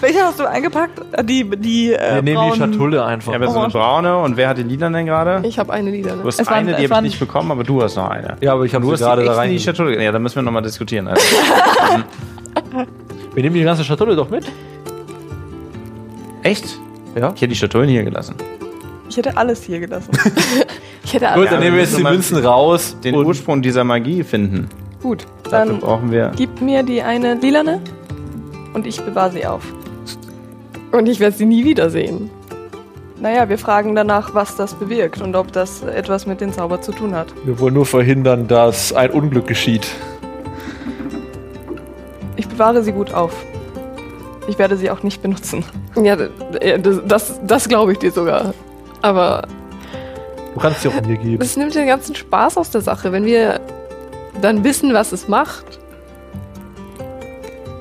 [0.00, 1.00] Welche hast du eingepackt?
[1.12, 3.28] Äh, Die, die, äh, Wir nehmen die braunen- Schatulle einfach.
[3.28, 5.46] ich habe jetzt so eine braune und wer hat die lila denn gerade?
[5.46, 6.10] Ich habe eine Lieder.
[6.12, 6.22] Du Ne?
[6.26, 8.08] hast Es waren- eine, es die habe waren- ich nicht bekommen, aber du hast noch
[8.10, 8.36] eine.
[8.40, 9.50] ja, aber ich habe Du sie hast gerade die da echt in rein.
[9.50, 10.02] die Schatulle.
[10.02, 11.08] Ja, da müssen wir nochmal diskutieren.
[11.08, 11.22] Also,
[13.34, 14.44] Wir nehmen die ganze Schatulle doch mit.
[16.42, 16.78] echt?
[17.14, 17.28] Ja.
[17.34, 18.34] Ich hätte die Schatullen hier gelassen.
[19.08, 20.10] Ich hätte alles hier gelassen.
[21.02, 21.46] Ich hätte Gut, alle.
[21.48, 22.94] dann nehmen wir jetzt die Münzen raus.
[23.02, 24.68] Den und Ursprung dieser Magie finden.
[25.02, 26.30] Gut, Dafür dann brauchen wir.
[26.36, 27.80] gib mir die eine lilane
[28.74, 29.62] und ich bewahre sie auf.
[30.92, 32.30] Und ich werde sie nie wiedersehen.
[33.20, 36.92] Naja, wir fragen danach, was das bewirkt und ob das etwas mit dem Zauber zu
[36.92, 37.28] tun hat.
[37.44, 39.86] wir wollen nur verhindern, dass ein Unglück geschieht.
[42.36, 43.32] Ich bewahre sie gut auf.
[44.48, 45.64] Ich werde sie auch nicht benutzen.
[46.02, 48.54] Ja, das, das, das glaube ich dir sogar.
[49.02, 49.46] Aber
[50.54, 51.38] Du kannst sie auch mir geben.
[51.38, 53.60] das nimmt den ganzen Spaß aus der Sache, wenn wir
[54.40, 55.79] dann wissen, was es macht.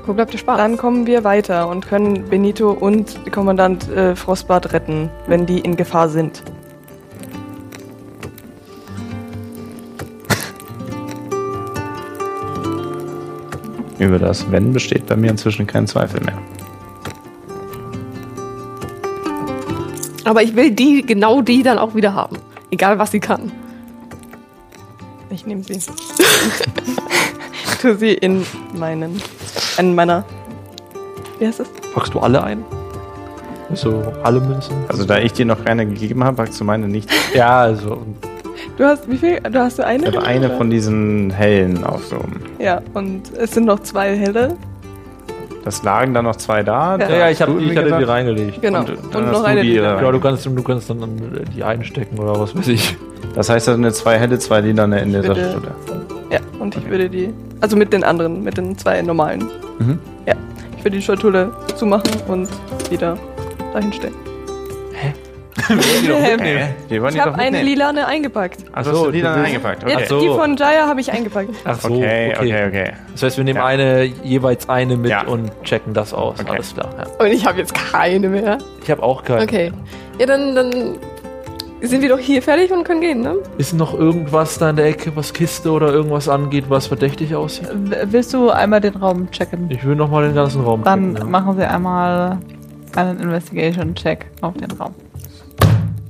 [0.10, 0.58] Wo bleibt der Spaß?
[0.58, 5.76] Dann kommen wir weiter und können Benito und Kommandant äh, Frostbart retten, wenn die in
[5.76, 6.40] Gefahr sind.
[14.00, 16.42] Über das Wenn besteht bei mir inzwischen kein Zweifel mehr.
[20.24, 22.40] Aber ich will die, genau die dann auch wieder haben.
[22.72, 23.52] Egal, was sie kann.
[25.30, 25.80] Ich nehme sie.
[27.80, 28.44] tu sie in
[28.74, 29.22] meinen,
[29.80, 30.26] in meiner,
[31.40, 31.70] wie heißt das?
[31.94, 32.64] Packst du alle ein?
[33.70, 34.76] Also alle Münzen?
[34.88, 37.10] Also da ich dir noch keine gegeben habe, packst du meine nicht.
[37.34, 38.02] ja, also
[38.78, 39.40] Du hast, wie viel?
[39.42, 40.08] Du hast du eine?
[40.08, 40.58] Ich habe eine oder?
[40.58, 42.42] von diesen hellen aufgehoben.
[42.60, 44.56] Ja, und es sind noch zwei helle.
[45.66, 46.98] Das lagen da noch zwei da.
[46.98, 47.10] Ja.
[47.10, 48.62] ja, ich, hab, ich hatte die reingelegt.
[48.62, 48.80] Genau.
[48.80, 50.04] Und, Und, dann noch du eine die rein.
[50.04, 52.98] Ja, du kannst, du kannst dann äh, die einstecken oder was weiß ich.
[53.36, 55.36] Das heißt, da sind jetzt zwei helle, zwei lila in der Bitte.
[55.36, 56.19] Schatulle.
[56.32, 59.48] Ja, und ich würde die, also mit den anderen, mit den zwei normalen.
[59.80, 60.00] Mhm.
[60.28, 60.36] Ja,
[60.78, 62.48] ich würde die Schatulle zumachen und
[62.92, 63.18] wieder
[63.74, 64.14] dahin stellen.
[65.70, 68.60] Die wollen die Ich doch habe eine lilane eingepackt.
[68.72, 69.84] Achso, Ach so, hast du lila du willst- eingepackt.
[69.84, 70.08] Jetzt Okay.
[70.08, 70.20] so.
[70.22, 71.50] die von Jaya habe ich eingepackt.
[71.66, 72.92] Ach so, Okay, okay, okay.
[73.12, 73.66] Das heißt, wir nehmen Ja.
[73.66, 75.24] eine, jeweils eine mit Ja.
[75.28, 76.40] und checken das aus.
[76.40, 76.50] Okay.
[76.52, 76.90] Alles klar.
[76.98, 77.26] Ja.
[77.26, 78.58] Und ich habe jetzt keine mehr.
[78.84, 79.44] Ich habe auch keine.
[79.44, 79.72] Okay.
[80.18, 80.96] Ja, dann, dann
[81.82, 83.36] sind wir doch hier fertig und können gehen, ne?
[83.58, 87.70] Ist noch irgendwas da in der Ecke, was Kiste oder irgendwas angeht, was verdächtig aussieht?
[87.74, 89.70] W- Willst du einmal den Raum checken?
[89.70, 91.32] Ich will noch mal den ganzen Raum Dann checken, ja.
[91.32, 92.38] machen Sie einmal
[92.96, 94.94] einen Investigation-Check auf den Raum.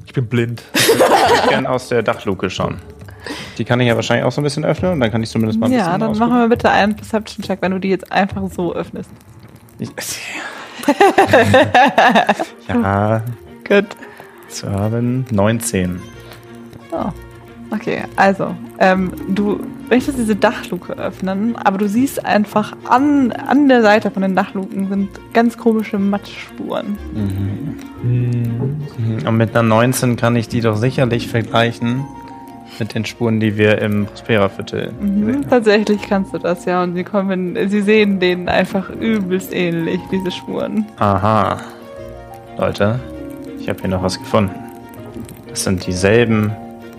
[0.05, 0.63] Ich bin blind.
[0.73, 1.03] Ich würde
[1.49, 2.77] gerne aus der Dachluke schauen.
[3.57, 5.59] Die kann ich ja wahrscheinlich auch so ein bisschen öffnen und dann kann ich zumindest
[5.59, 6.29] mal ein Ja, bisschen dann ausgucken.
[6.33, 9.09] machen wir bitte einen Perception-Check, wenn du die jetzt einfach so öffnest.
[9.77, 9.89] Ich,
[12.67, 13.21] ja,
[13.67, 13.85] Gut.
[14.49, 15.99] Zu haben 19.
[16.91, 17.05] Oh.
[17.71, 19.59] Okay, also, ähm, du
[19.91, 24.89] möchtest diese Dachluke öffnen, aber du siehst einfach an, an der Seite von den Dachluken
[24.89, 26.97] sind ganz komische Matschspuren.
[28.01, 28.77] Hm,
[29.27, 32.03] Und mit einer 19 kann ich die doch sicherlich vergleichen
[32.79, 36.81] mit den Spuren, die wir im Prospera-Viertel Mhm, tatsächlich kannst du das, ja.
[36.81, 40.85] Und sie kommen, sie sehen denen einfach übelst ähnlich, diese Spuren.
[40.97, 41.57] Aha.
[42.57, 42.99] Leute,
[43.59, 44.55] ich habe hier noch was gefunden.
[45.47, 46.51] Das sind dieselben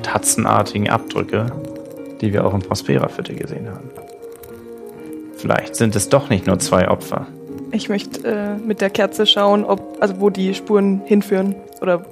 [0.02, 1.46] tatzenartigen Abdrücke,
[2.20, 3.90] die wir auch im Prospera-Viertel gesehen haben.
[5.36, 7.26] Vielleicht sind es doch nicht nur zwei Opfer.
[7.72, 11.54] Ich möchte äh, mit der Kerze schauen, ob, also wo die Spuren hinführen.
[11.80, 12.04] Oder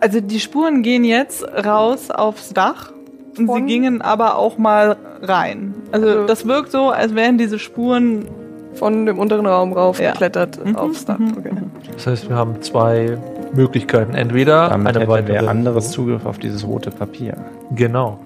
[0.00, 2.92] Also die Spuren gehen jetzt raus aufs Dach
[3.36, 5.74] und sie gingen aber auch mal rein.
[5.92, 8.28] Also Also- das wirkt so, als wären diese Spuren
[8.74, 10.12] von dem unteren Raum rauf Ja.
[10.12, 11.18] geklettert Mhm, aufs Dach.
[11.18, 11.50] mhm, Okay.
[11.94, 13.18] Das heißt, wir haben zwei
[13.52, 14.14] Möglichkeiten.
[14.14, 15.32] Entweder Damit eine hätte weitere.
[15.34, 17.36] wer anderes Zugriff auf dieses rote Papier.
[17.74, 18.20] Genau.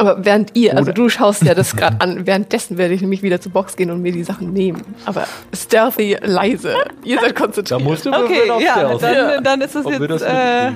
[0.00, 3.40] Aber während ihr, also du schaust ja das gerade an, währenddessen werde ich nämlich wieder
[3.40, 4.82] zur Box gehen und mir die Sachen nehmen.
[5.06, 6.72] Aber stealthy, leise.
[7.04, 7.82] Ihr seid Da konzentriert.
[7.82, 9.02] musst du Okay, auf ja, Stealth.
[9.02, 10.70] dann, dann ist es Ob jetzt das äh,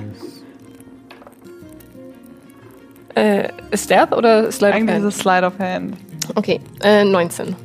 [3.15, 5.13] äh, Stealth oder Slide of eigentlich ist Hand?
[5.13, 5.95] es Slide of Hand.
[6.35, 7.55] Okay, äh, 19.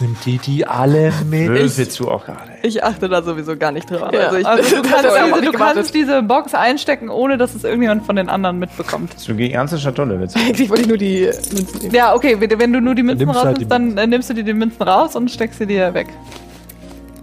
[0.00, 1.48] Nimmt die die alle mit?
[1.48, 2.40] Würfelst du auch gerade?
[2.62, 4.10] Ich achte da sowieso gar nicht drauf.
[4.12, 4.20] Ja.
[4.28, 7.54] Also ich, Also du das kannst, diese, nicht du kannst diese Box einstecken, ohne dass
[7.54, 9.14] es irgendjemand von den anderen mitbekommt.
[9.26, 10.40] Du die ganze Schatulle willst du?
[10.40, 11.94] Eigentlich wollte ich nur die Münzen nehmen.
[11.94, 14.44] Ja, okay, wenn du nur die Münzen halt rausnimmst, die dann äh, nimmst du dir
[14.44, 16.08] die Münzen raus und steckst sie dir weg.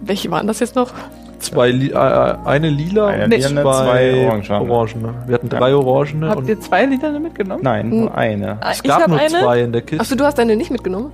[0.00, 0.92] Welche waren das jetzt noch?
[1.38, 4.70] Zwei, Li äh, eine lila Eine und lilane, zwei orangene.
[4.72, 5.14] orangene.
[5.26, 7.62] Wir hatten drei orangene Habt und ihr zwei Liter mitgenommen?
[7.64, 8.58] Nein, nur eine.
[8.60, 9.28] Ah, es ich gab nur eine.
[9.28, 10.00] zwei in der Kiste.
[10.00, 11.10] Achso, du hast deine nicht mitgenommen?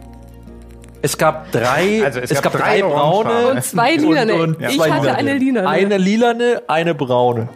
[1.01, 3.49] Es gab drei, Also es es, gab gab, drei drei braune.
[3.49, 4.35] Und zwei lilane.
[4.35, 4.69] und, und Ja.
[4.71, 5.17] ich hatte lilane.
[5.19, 5.69] eine lilane.
[5.69, 7.49] Eine lilane, eine braune.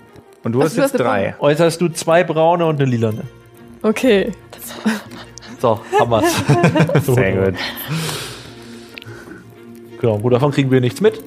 [0.45, 1.35] Und du Ach, hast du jetzt hast drei.
[1.39, 3.23] Und jetzt hast du zwei braune und eine lilane.
[3.83, 4.31] Okay.
[5.61, 7.05] So, haben wir's.
[7.15, 7.59] Sehr gut.
[10.01, 11.23] Genau, gut, davon kriegen wir nichts mit.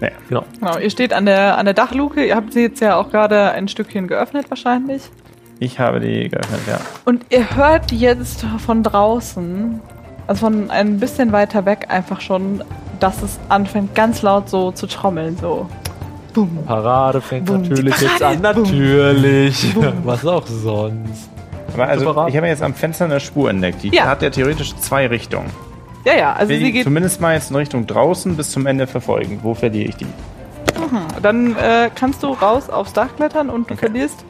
[0.00, 0.08] Ja.
[0.28, 0.44] Genau.
[0.58, 3.52] Genau, ihr steht an der, an der Dachluke, ihr habt sie jetzt ja auch gerade
[3.52, 5.02] ein Stückchen geöffnet wahrscheinlich.
[5.58, 6.80] Ich habe die geöffnet, ja.
[7.04, 9.80] Und ihr hört jetzt von draußen,
[10.26, 12.62] also von ein bisschen weiter weg einfach schon,
[13.00, 15.68] dass es anfängt ganz laut so zu trommeln, so.
[16.66, 18.40] Parade fängt natürlich jetzt an.
[18.42, 19.74] Natürlich.
[20.04, 21.30] Was auch sonst.
[21.72, 23.82] Aber also, ich habe jetzt am Fenster eine Spur entdeckt.
[23.82, 24.04] Die Ja.
[24.04, 25.48] hat ja theoretisch zwei Richtungen.
[26.04, 28.66] Ja, ja, also Will sie die geht, zumindest mal jetzt in Richtung draußen bis zum
[28.66, 29.40] Ende verfolgen.
[29.42, 30.06] Wo verliere ich die?
[31.22, 33.86] dann äh, kannst du raus aufs Dach klettern und du Okay.
[33.86, 34.24] verlierst,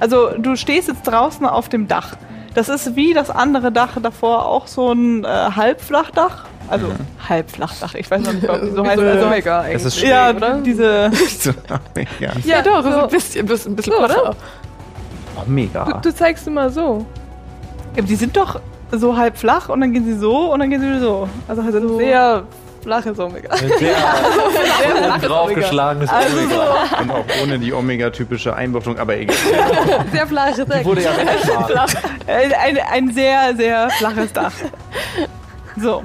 [0.00, 2.16] also du stehst jetzt draußen auf dem Dach.
[2.54, 6.44] Das ist wie das andere Dach davor auch so ein äh, Halbflachdach.
[6.68, 6.86] Also
[7.28, 9.00] Halbflachdach, ich weiß noch nicht, ob die so heißt.
[9.00, 10.10] so Also, mega Es ist eigentlich.
[10.10, 10.54] ja, oder?
[10.60, 11.10] diese.
[11.40, 11.50] So,
[12.20, 12.30] ja.
[12.44, 14.08] Ja, doch, so ein bisschen, bisschen So, oder?
[14.08, 14.36] flacher.
[15.36, 15.84] Oh, mega.
[15.84, 17.04] Du, du zeigst immer so.
[17.96, 18.60] Ja, die sind doch
[18.92, 21.28] so halb flach und dann gehen sie so und dann gehen sie so.
[21.48, 21.98] Also halt so.
[21.98, 22.42] Sehr
[22.82, 23.50] flaches Omega.
[23.50, 27.00] Ein sehr, sehr draufgeschlagenes Omega.
[27.00, 29.36] Und auch ohne die Omega-typische Einbuchtung, aber egal.
[30.12, 31.10] Sehr flaches Die wurde ja.
[32.26, 34.52] Äh, Ein, ein sehr, sehr flaches Dach.
[35.76, 36.02] So.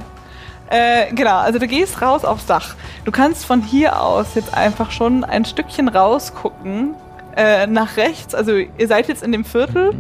[0.69, 2.75] Äh, genau, also du gehst raus aufs Dach.
[3.03, 6.95] Du kannst von hier aus jetzt einfach schon ein Stückchen rausgucken
[7.35, 8.33] äh, nach rechts.
[8.33, 9.93] Also ihr seid jetzt in dem Viertel,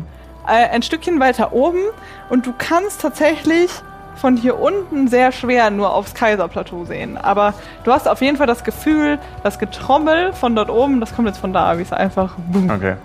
[0.47, 1.81] äh, ein Stückchen weiter oben
[2.29, 3.69] und du kannst tatsächlich
[4.15, 7.17] von hier unten sehr schwer nur aufs Kaiserplateau sehen.
[7.17, 11.27] Aber du hast auf jeden Fall das Gefühl, das Getrommel von dort oben, das kommt
[11.27, 12.95] jetzt von da, wie es einfach boom, Okay.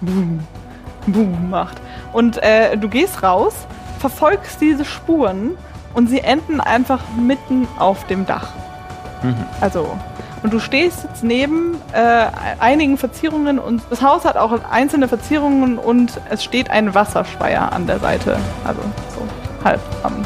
[0.00, 0.40] boom,
[1.06, 1.78] boom macht.
[2.12, 3.54] Und äh, du gehst raus,
[3.98, 5.56] verfolgst diese Spuren
[5.94, 8.48] und sie enden einfach mitten auf dem Dach.
[9.60, 9.90] Also,
[10.42, 12.24] und du stehst jetzt neben äh,
[12.58, 17.86] einigen Verzierungen und das Haus hat auch einzelne Verzierungen und es steht ein Wasserspeier an
[17.86, 18.38] der Seite.
[18.64, 18.80] Also
[19.14, 19.22] so
[19.62, 20.24] halb am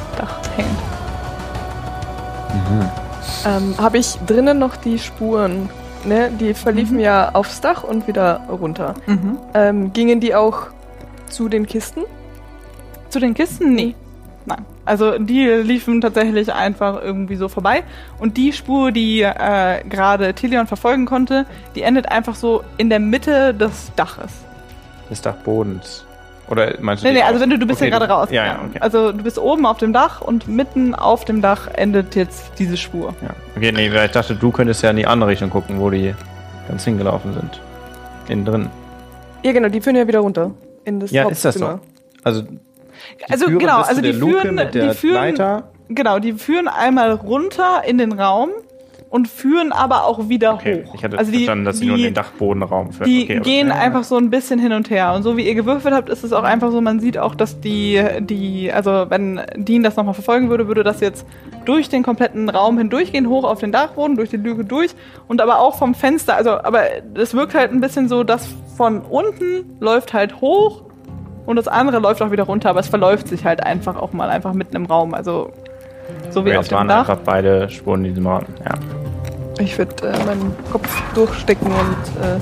[3.44, 5.68] Ähm, Habe ich drinnen noch die Spuren?
[6.04, 6.30] Ne?
[6.40, 8.94] Die verliefen ja aufs Dach und wieder runter.
[9.54, 10.68] Ähm, gingen die auch
[11.28, 12.02] zu den Kisten?
[13.08, 13.74] Zu den Kisten?
[13.74, 13.94] Nee.
[14.46, 14.64] Nein.
[14.84, 17.84] Also die liefen tatsächlich einfach irgendwie so vorbei.
[18.18, 23.00] Und die Spur, die äh, gerade Tilion verfolgen konnte, die endet einfach so in der
[23.00, 24.32] Mitte des Daches.
[25.10, 26.04] Des Dachbodens.
[26.48, 28.28] Oder meinst du Nee, nee, also wenn du, du bist Okay, ja gerade raus.
[28.30, 28.78] Ja, ja, okay.
[28.80, 32.76] Also du bist oben auf dem Dach und mitten auf dem Dach endet jetzt diese
[32.76, 33.14] Spur.
[33.22, 33.30] ja.
[33.56, 36.14] Okay, nee, weil ich dachte, du könntest ja in die andere Richtung gucken, wo die
[36.68, 37.60] ganz hingelaufen sind.
[38.28, 38.68] Innen drin.
[39.42, 40.50] Ja, genau, die führen ja wieder runter.
[40.84, 41.80] In das Ja, ist das so?
[42.22, 42.58] Also, die
[43.30, 45.62] Also führen genau, bis zu also die der Luke führen, mit der die führen, Leiter.
[45.88, 48.50] genau, die führen einmal runter in den Raum
[49.14, 50.94] und führen aber auch wieder Okay, hoch.
[50.96, 53.08] ich hatte also die, verstanden, dass sie die, nur in den Dachbodenraum führen.
[53.08, 53.80] Die okay, gehen ja, ja.
[53.80, 55.12] einfach so ein bisschen hin und her.
[55.14, 57.60] Und so wie ihr gewürfelt habt, ist es auch einfach so, man sieht auch, dass
[57.60, 61.28] die, die, also wenn Dean das nochmal verfolgen würde, würde das jetzt
[61.64, 64.96] durch den kompletten Raum hindurchgehen, hoch auf den Dachboden, durch die Lüge durch
[65.28, 66.82] und aber auch vom Fenster, also, aber
[67.14, 70.82] es wirkt halt ein bisschen so, dass von unten läuft halt hoch
[71.46, 74.28] und das andere läuft auch wieder runter, aber es verläuft sich halt einfach auch mal
[74.28, 75.52] einfach mitten im Raum, also
[76.30, 77.08] so wie Okay, auf dem waren Dach.
[77.08, 78.44] einfach beide Spuren in diesem Raum.
[78.64, 79.03] Ja.
[79.58, 82.40] Ich würde äh, meinen Kopf durchstecken und äh,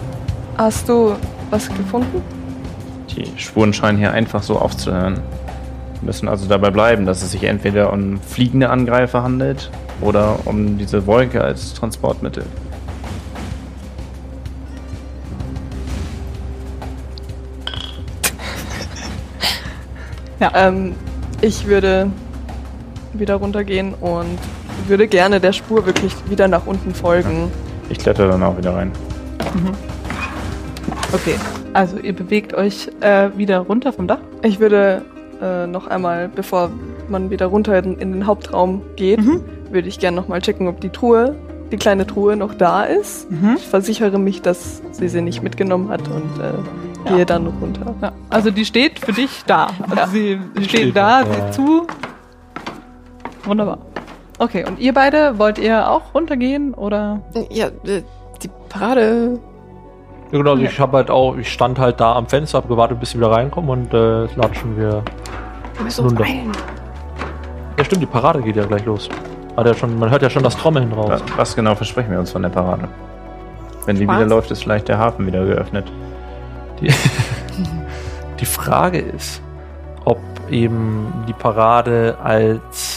[0.57, 1.15] hast du
[1.51, 2.23] was gefunden?
[3.11, 5.21] Die Spuren scheinen hier einfach so aufzuhören.
[6.01, 9.71] Wir müssen also dabei bleiben, dass es sich entweder um fliegende Angreifer handelt
[10.01, 12.45] oder um diese Wolke als Transportmittel.
[20.55, 20.95] Ähm,
[21.41, 22.11] ich würde
[23.13, 24.39] wieder runtergehen und
[24.89, 27.51] würde gerne der Spur wirklich wieder nach unten folgen.
[27.89, 28.91] Ich kletter dann auch wieder rein.
[31.13, 31.35] Okay,
[31.75, 34.19] also ihr bewegt euch äh, wieder runter vom Dach.
[34.43, 35.03] Ich würde
[35.43, 36.71] äh, noch einmal, bevor
[37.09, 39.43] man wieder runter in, in den Hauptraum geht, Mhm.
[39.71, 41.35] würde ich gerne noch mal checken, ob die Truhe,
[41.71, 43.31] die kleine Truhe noch da ist.
[43.31, 43.57] Mhm.
[43.59, 47.17] Ich versichere mich, dass sie sie nicht mitgenommen hat und äh, Ja.
[47.17, 47.95] gehe dann runter.
[48.01, 49.67] Ja, also die steht für dich da.
[49.83, 50.07] Also Ja.
[50.07, 51.35] sie, sie steht, steht da, da, ja.
[51.47, 51.87] sieht zu.
[53.45, 53.79] Wunderbar.
[54.43, 57.21] Okay, und ihr beide, wollt ihr auch runtergehen oder?
[57.49, 58.03] Ja, äh,
[58.43, 59.39] die Parade.
[60.33, 62.99] Ja, genau, also ich habe halt auch, ich stand halt da am Fenster, habe gewartet,
[62.99, 65.05] bis sie wieder reinkommen und äh, latschen wir.
[65.75, 66.25] Wir müssen uns Runter.
[66.25, 66.51] beeilen.
[67.79, 69.09] Ja, stimmt, die Parade geht ja gleich los.
[69.57, 71.09] Hat ja schon, man hört ja schon das Trommeln raus.
[71.09, 72.89] Was, was genau versprechen wir uns von der Parade?
[73.87, 74.17] Wenn die Spaß.
[74.17, 75.87] wieder läuft, ist vielleicht der Hafen wieder geöffnet.
[76.81, 76.89] Die,
[78.41, 79.41] die Frage ist,
[80.05, 80.19] ob
[80.51, 82.92] eben die Parade als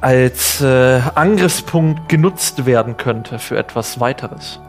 [0.00, 4.60] als äh, Angriffspunkt genutzt werden könnte für etwas weiteres.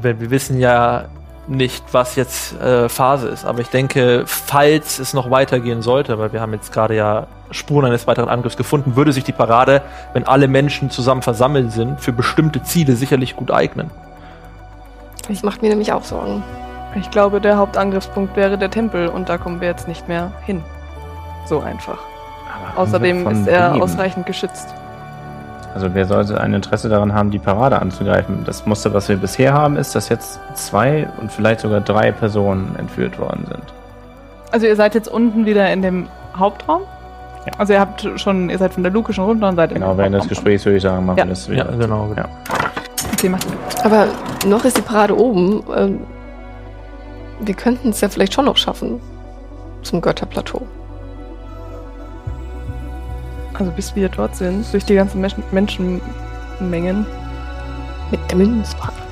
[0.00, 1.04] Weil wir wissen ja
[1.46, 6.32] nicht, was jetzt äh, Phase ist, aber ich denke, falls es noch weitergehen sollte, weil
[6.32, 9.80] wir haben jetzt gerade ja Spuren eines weiteren Angriffs gefunden, würde sich die Parade,
[10.12, 13.90] wenn alle Menschen zusammen versammelt sind, für bestimmte Ziele sicherlich gut eignen.
[15.26, 16.42] Das macht mir nämlich auch Sorgen.
[16.94, 20.62] Ich glaube, der Hauptangriffspunkt wäre der Tempel und da kommen wir jetzt nicht mehr hin.
[21.46, 21.98] So einfach.
[22.76, 23.82] Außerdem von ist er wem?
[23.82, 24.68] ausreichend geschützt.
[25.74, 28.42] Also wer sollte ein Interesse daran haben, die Parade anzugreifen?
[28.44, 32.74] Das Muster, was wir bisher haben, ist, dass jetzt zwei und vielleicht sogar drei Personen
[32.78, 33.62] entführt worden sind.
[34.50, 36.82] Also ihr seid jetzt unten wieder in dem Hauptraum?
[37.46, 37.52] Ja.
[37.58, 39.98] Also ihr habt schon, ihr seid von der Luke schon runter und seid Genau, im
[39.98, 40.28] während des.
[40.28, 41.24] Gesprächs würde ich sagen, machen Ja.
[41.24, 41.64] wir das Ja, wieder.
[41.78, 42.10] genau.
[42.16, 42.24] Ja.
[43.12, 43.46] Okay, macht.
[43.84, 44.06] Aber
[44.46, 45.62] noch ist die Parade oben.
[45.76, 46.00] Ähm,
[47.40, 49.00] wir könnten es ja vielleicht schon noch schaffen.
[49.82, 50.62] Zum Götterplateau.
[53.58, 57.06] Also bis wir dort sind, durch die ganzen Menschen Menschenmengen.
[58.10, 58.94] Mit der Münzfahrt.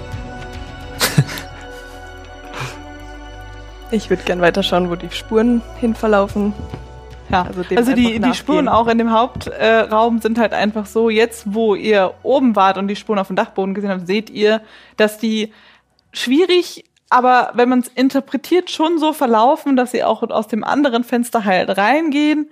[3.92, 6.52] Ich würde gern weiterschauen, wo die Spuren hin verlaufen.
[7.28, 8.34] Ja, Also also, die, die.
[8.34, 12.88] Spuren auch in dem Hauptraum sind halt einfach so, jetzt wo ihr oben wart und
[12.88, 14.60] die Spuren auf dem Dachboden gesehen habt, seht ihr,
[14.96, 15.52] dass die
[16.12, 21.04] schwierig, aber wenn man es interpretiert, schon so verlaufen, dass sie auch aus dem anderen
[21.04, 22.48] Fenster halt reingehen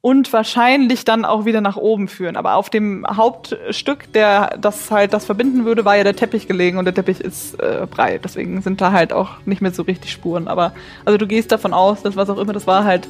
[0.00, 2.36] und wahrscheinlich dann auch wieder nach oben führen.
[2.36, 6.78] Aber auf dem Hauptstück, der das halt das verbinden würde, war ja der Teppich gelegen
[6.78, 8.20] und der Teppich ist äh, breit.
[8.24, 10.46] Deswegen sind da halt auch nicht mehr so richtig Spuren.
[10.46, 10.72] Aber
[11.04, 13.08] also du gehst davon aus, dass was auch immer das war, halt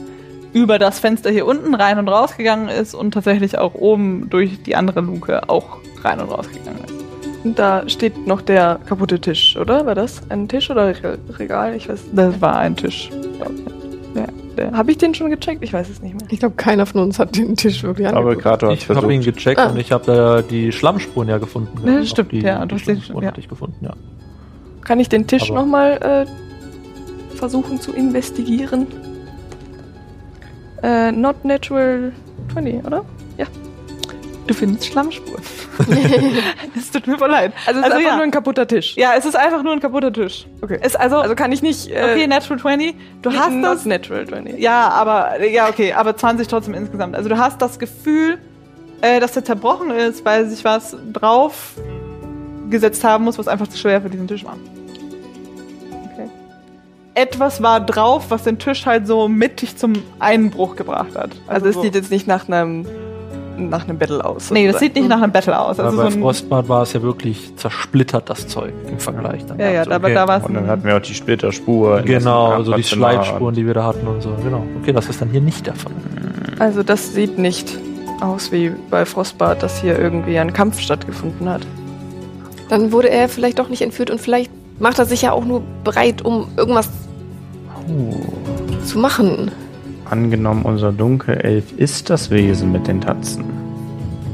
[0.54, 4.76] über das Fenster hier unten rein und rausgegangen ist und tatsächlich auch oben durch die
[4.76, 6.94] andere Luke auch rein und rausgegangen ist.
[7.44, 9.84] Und da steht noch der kaputte Tisch, oder?
[9.84, 11.76] War das ein Tisch oder Re- Regal?
[11.76, 13.10] Ich weiß Das war ein Tisch.
[14.72, 15.62] Habe ich den schon gecheckt?
[15.62, 16.26] Ich weiß es nicht mehr.
[16.30, 18.42] Ich glaube, keiner von uns hat den Tisch wirklich Aber angeguckt.
[18.42, 19.70] Kratos hat Ich habe ihn gecheckt Ah.
[19.70, 21.70] und ich habe da die Schlammspuren ja gefunden.
[21.86, 23.28] Ja, Auch stimmt, die, ja, die du hast den- Schlammspuren ja.
[23.30, 23.92] hatte ich gefunden, ja.
[24.84, 28.86] Kann ich den Tisch Aber- nochmal äh, versuchen zu investigieren?
[30.82, 32.12] Äh, not natural
[32.52, 33.04] 20, oder?
[34.46, 35.42] Du findest Schlammspuren.
[36.76, 37.52] es tut mir voll leid.
[37.66, 38.16] Also es Also ist einfach ja.
[38.16, 38.96] nur ein kaputter Tisch.
[38.96, 40.46] Ja, es ist einfach nur ein kaputter Tisch.
[40.60, 40.78] Okay.
[40.82, 41.88] Ist also, Also kann ich nicht.
[41.90, 42.94] Äh, okay, Natural 20.
[43.22, 43.84] Du hast das.
[43.84, 44.58] natural 20.
[44.58, 47.16] Ja, aber ja, okay, aber 20 trotzdem insgesamt.
[47.16, 48.38] Also du hast das Gefühl,
[49.00, 51.74] äh, dass der zerbrochen ist, weil sich was drauf
[52.70, 54.56] gesetzt haben muss, was einfach zu schwer für diesen Tisch war.
[56.12, 56.28] Okay.
[57.14, 61.30] Etwas war drauf, was den Tisch halt so mittig zum Einbruch gebracht hat.
[61.46, 61.82] Also, es so.
[61.82, 62.86] sieht jetzt nicht nach einem
[63.58, 64.50] nach einem Battle aus.
[64.50, 65.78] Nee, das sieht nicht nach einem Battle aus.
[65.78, 69.44] Also bei so Frostbad war es ja wirklich zersplittert, das Zeug im Vergleich.
[69.46, 69.92] Dann ja, ja, dazu.
[69.92, 70.14] aber okay.
[70.14, 70.44] da war es.
[70.44, 72.02] Und dann hatten wir auch die Splitterspur.
[72.02, 73.10] Genau, also die Kampfzimmer.
[73.12, 74.30] Schleifspuren, die wir da hatten und so.
[74.42, 74.64] Genau.
[74.80, 75.92] Okay, das ist dann hier nicht der Fall.
[76.58, 77.78] Also das sieht nicht
[78.20, 81.62] aus wie bei Frostbart, dass hier irgendwie ein Kampf stattgefunden hat.
[82.68, 85.62] Dann wurde er vielleicht doch nicht entführt und vielleicht macht er sich ja auch nur
[85.84, 86.88] bereit, um irgendwas
[87.88, 88.14] Uh,
[88.84, 89.50] zu machen.
[90.10, 93.44] Angenommen, unser Dunkelelf ist das Wesen mit den Tatzen.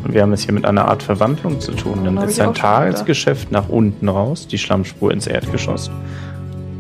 [0.05, 2.05] Und wir haben es hier mit einer Art Verwandlung zu tun.
[2.05, 2.53] Dann ist sein.
[2.53, 5.91] Tagesgeschäft nach unten raus, die Schlammspur ins Erdgeschoss.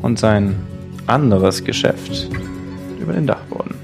[0.02, 0.56] Und sein
[1.06, 2.28] anderes Geschäft
[3.00, 3.74] über den Dachboden.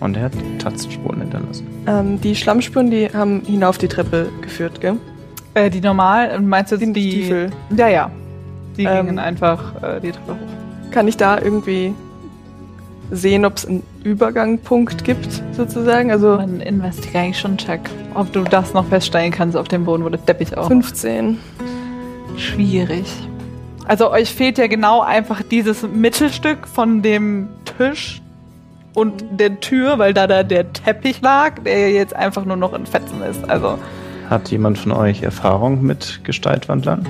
[0.00, 1.66] Und er hat Tatzenspuren hinterlassen.
[1.86, 4.96] Ähm, die Schlammspuren, die haben hinauf die Treppe geführt, gell?
[5.54, 7.10] Äh, die normal, meinst du Die die?
[7.12, 7.50] Stiefel.
[7.74, 8.10] Ja, ja.
[8.76, 10.90] Die Ähm, gingen einfach äh, die Treppe hoch.
[10.90, 11.94] Kann ich da irgendwie
[13.10, 16.10] sehen, ob es einen Übergangpunkt gibt, sozusagen?
[16.10, 17.80] Also Ein Investigation-Check.
[18.14, 20.68] Ob du das noch feststellen kannst auf dem Boden, wo der Teppich auch.
[20.68, 21.38] 15.
[22.36, 23.06] Schwierig.
[23.86, 27.48] Also euch fehlt ja genau einfach dieses Mittelstück von dem
[27.78, 28.20] Tisch
[28.94, 32.86] und der Tür, weil da, da der Teppich lag, der jetzt einfach nur noch in
[32.86, 33.48] Fetzen ist.
[33.48, 33.78] Also
[34.28, 37.06] Hat jemand von euch Erfahrung mit Gestaltwandlern?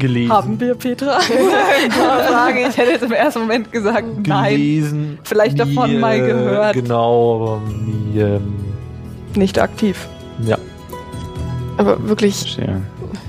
[0.00, 0.32] Gelesen.
[0.32, 1.20] Haben wir, Petra?
[1.90, 4.52] Frage, ich hätte jetzt im ersten Moment gesagt, nein.
[4.56, 5.18] Gelesen.
[5.22, 6.74] Vielleicht davon mal gehört.
[6.74, 8.54] Genau, aber nie, ähm,
[9.36, 10.08] Nicht aktiv.
[10.44, 10.58] ja.
[11.76, 12.82] Aber wirklich, Verstehe.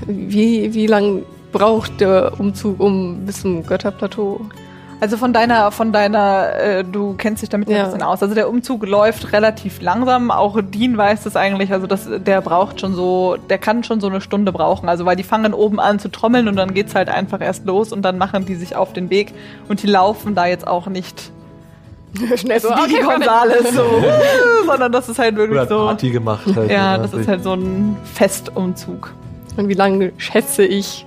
[0.06, 4.40] wie, wie lang braucht der Umzug um bis zum Götterplateau?
[5.02, 7.78] Also von deiner, von deiner, äh, du kennst dich damit ja.
[7.78, 8.22] Ein bisschen aus.
[8.22, 10.30] Also der Umzug läuft relativ langsam.
[10.30, 11.72] Auch Dean weiß das eigentlich.
[11.72, 14.88] Also das, der braucht schon so, der kann schon so eine Stunde brauchen.
[14.88, 17.92] Also weil die fangen oben an zu trommeln und dann geht's halt einfach erst los
[17.92, 19.34] und dann machen die sich auf den Weg
[19.68, 21.32] und die laufen da jetzt auch nicht
[22.36, 23.82] Schnell so, wie okay, Gonzales so,
[24.66, 25.86] sondern das ist halt wirklich Oder so.
[25.86, 26.70] Party gemacht halt.
[26.70, 29.12] Ja, das ist halt so ein Festumzug.
[29.56, 31.04] Und wie lange schätze ich,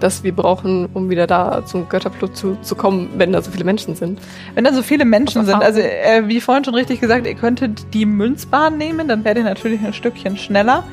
[0.00, 3.64] dass wir brauchen, um wieder da zum Götterplateau zu, zu kommen, wenn da so viele
[3.64, 4.20] Menschen sind?
[4.54, 7.34] Wenn da so viele Menschen Aus sind, also äh, wie vorhin schon richtig gesagt, ihr
[7.34, 10.84] könntet die Münzbahn nehmen, dann werdet ihr natürlich ein Stückchen schneller.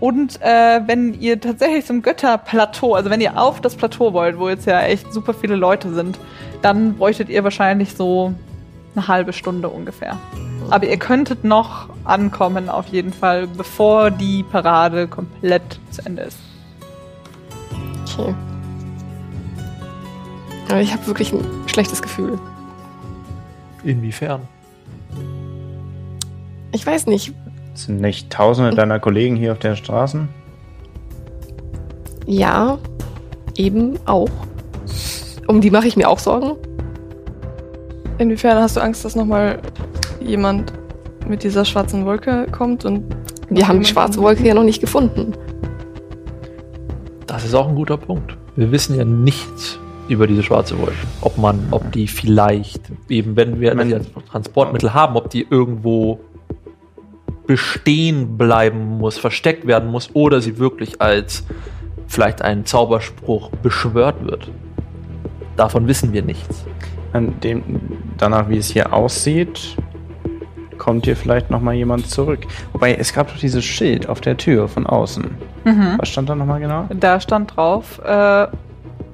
[0.00, 4.48] Und äh, wenn ihr tatsächlich zum Götterplateau, also wenn ihr auf das Plateau wollt, wo
[4.48, 6.18] jetzt ja echt super viele Leute sind,
[6.62, 8.32] dann bräuchtet ihr wahrscheinlich so
[8.94, 10.16] eine halbe Stunde ungefähr.
[10.70, 16.38] Aber ihr könntet noch ankommen, auf jeden Fall, bevor die Parade komplett zu Ende ist.
[18.04, 18.34] Okay.
[20.68, 22.38] Aber ich habe wirklich ein schlechtes Gefühl.
[23.84, 24.42] Inwiefern?
[26.72, 27.32] Ich weiß nicht.
[27.74, 30.28] Sind nicht tausende deiner Kollegen hier auf den Straßen?
[32.26, 32.78] Ja,
[33.56, 34.28] eben auch.
[35.46, 36.56] Um die mache ich mir auch Sorgen.
[38.18, 39.60] Inwiefern hast du Angst, dass nochmal
[40.20, 40.72] jemand
[41.26, 43.04] mit dieser schwarzen Wolke kommt und
[43.48, 45.32] Wir haben die schwarze Wolke ja noch nicht gefunden.
[47.28, 48.36] Das ist auch ein guter Punkt.
[48.56, 50.96] Wir wissen ja nichts über diese schwarze Wolke.
[51.20, 56.20] Ob man, ob die vielleicht, eben wenn wir als Transportmittel haben, ob die irgendwo
[57.46, 61.44] bestehen bleiben muss, versteckt werden muss, oder sie wirklich als
[62.06, 64.50] vielleicht ein Zauberspruch beschwört wird.
[65.56, 66.64] Davon wissen wir nichts.
[67.12, 67.62] An dem,
[68.16, 69.76] danach, wie es hier aussieht,
[70.78, 72.40] kommt hier vielleicht nochmal jemand zurück.
[72.72, 75.24] Wobei, es gab doch dieses Schild auf der Tür von außen.
[75.64, 75.94] Mhm.
[75.98, 76.86] Was stand da nochmal genau?
[76.98, 78.46] Da stand drauf, äh,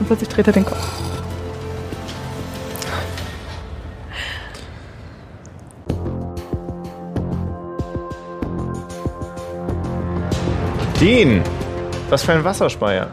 [0.02, 0.84] Und plötzlich dreht er den Kopf.
[11.00, 11.44] Dean!
[12.10, 13.12] Was für ein Wasserspeier.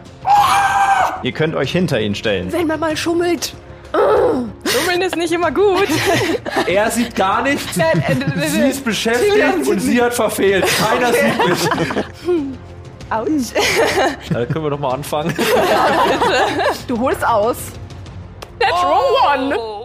[1.22, 2.52] Ihr könnt euch hinter ihn stellen.
[2.52, 3.54] Wenn man mal schummelt.
[4.66, 5.88] Schummeln ist nicht immer gut.
[6.66, 7.76] Er sieht gar nichts.
[7.76, 10.66] sie ist beschäftigt und sie hat verfehlt.
[10.66, 12.06] Keiner sieht mich.
[13.10, 13.54] Autsch.
[14.30, 15.34] Da können wir doch mal anfangen.
[16.88, 17.58] Du holst aus.
[18.60, 19.02] Natural
[19.38, 19.79] One!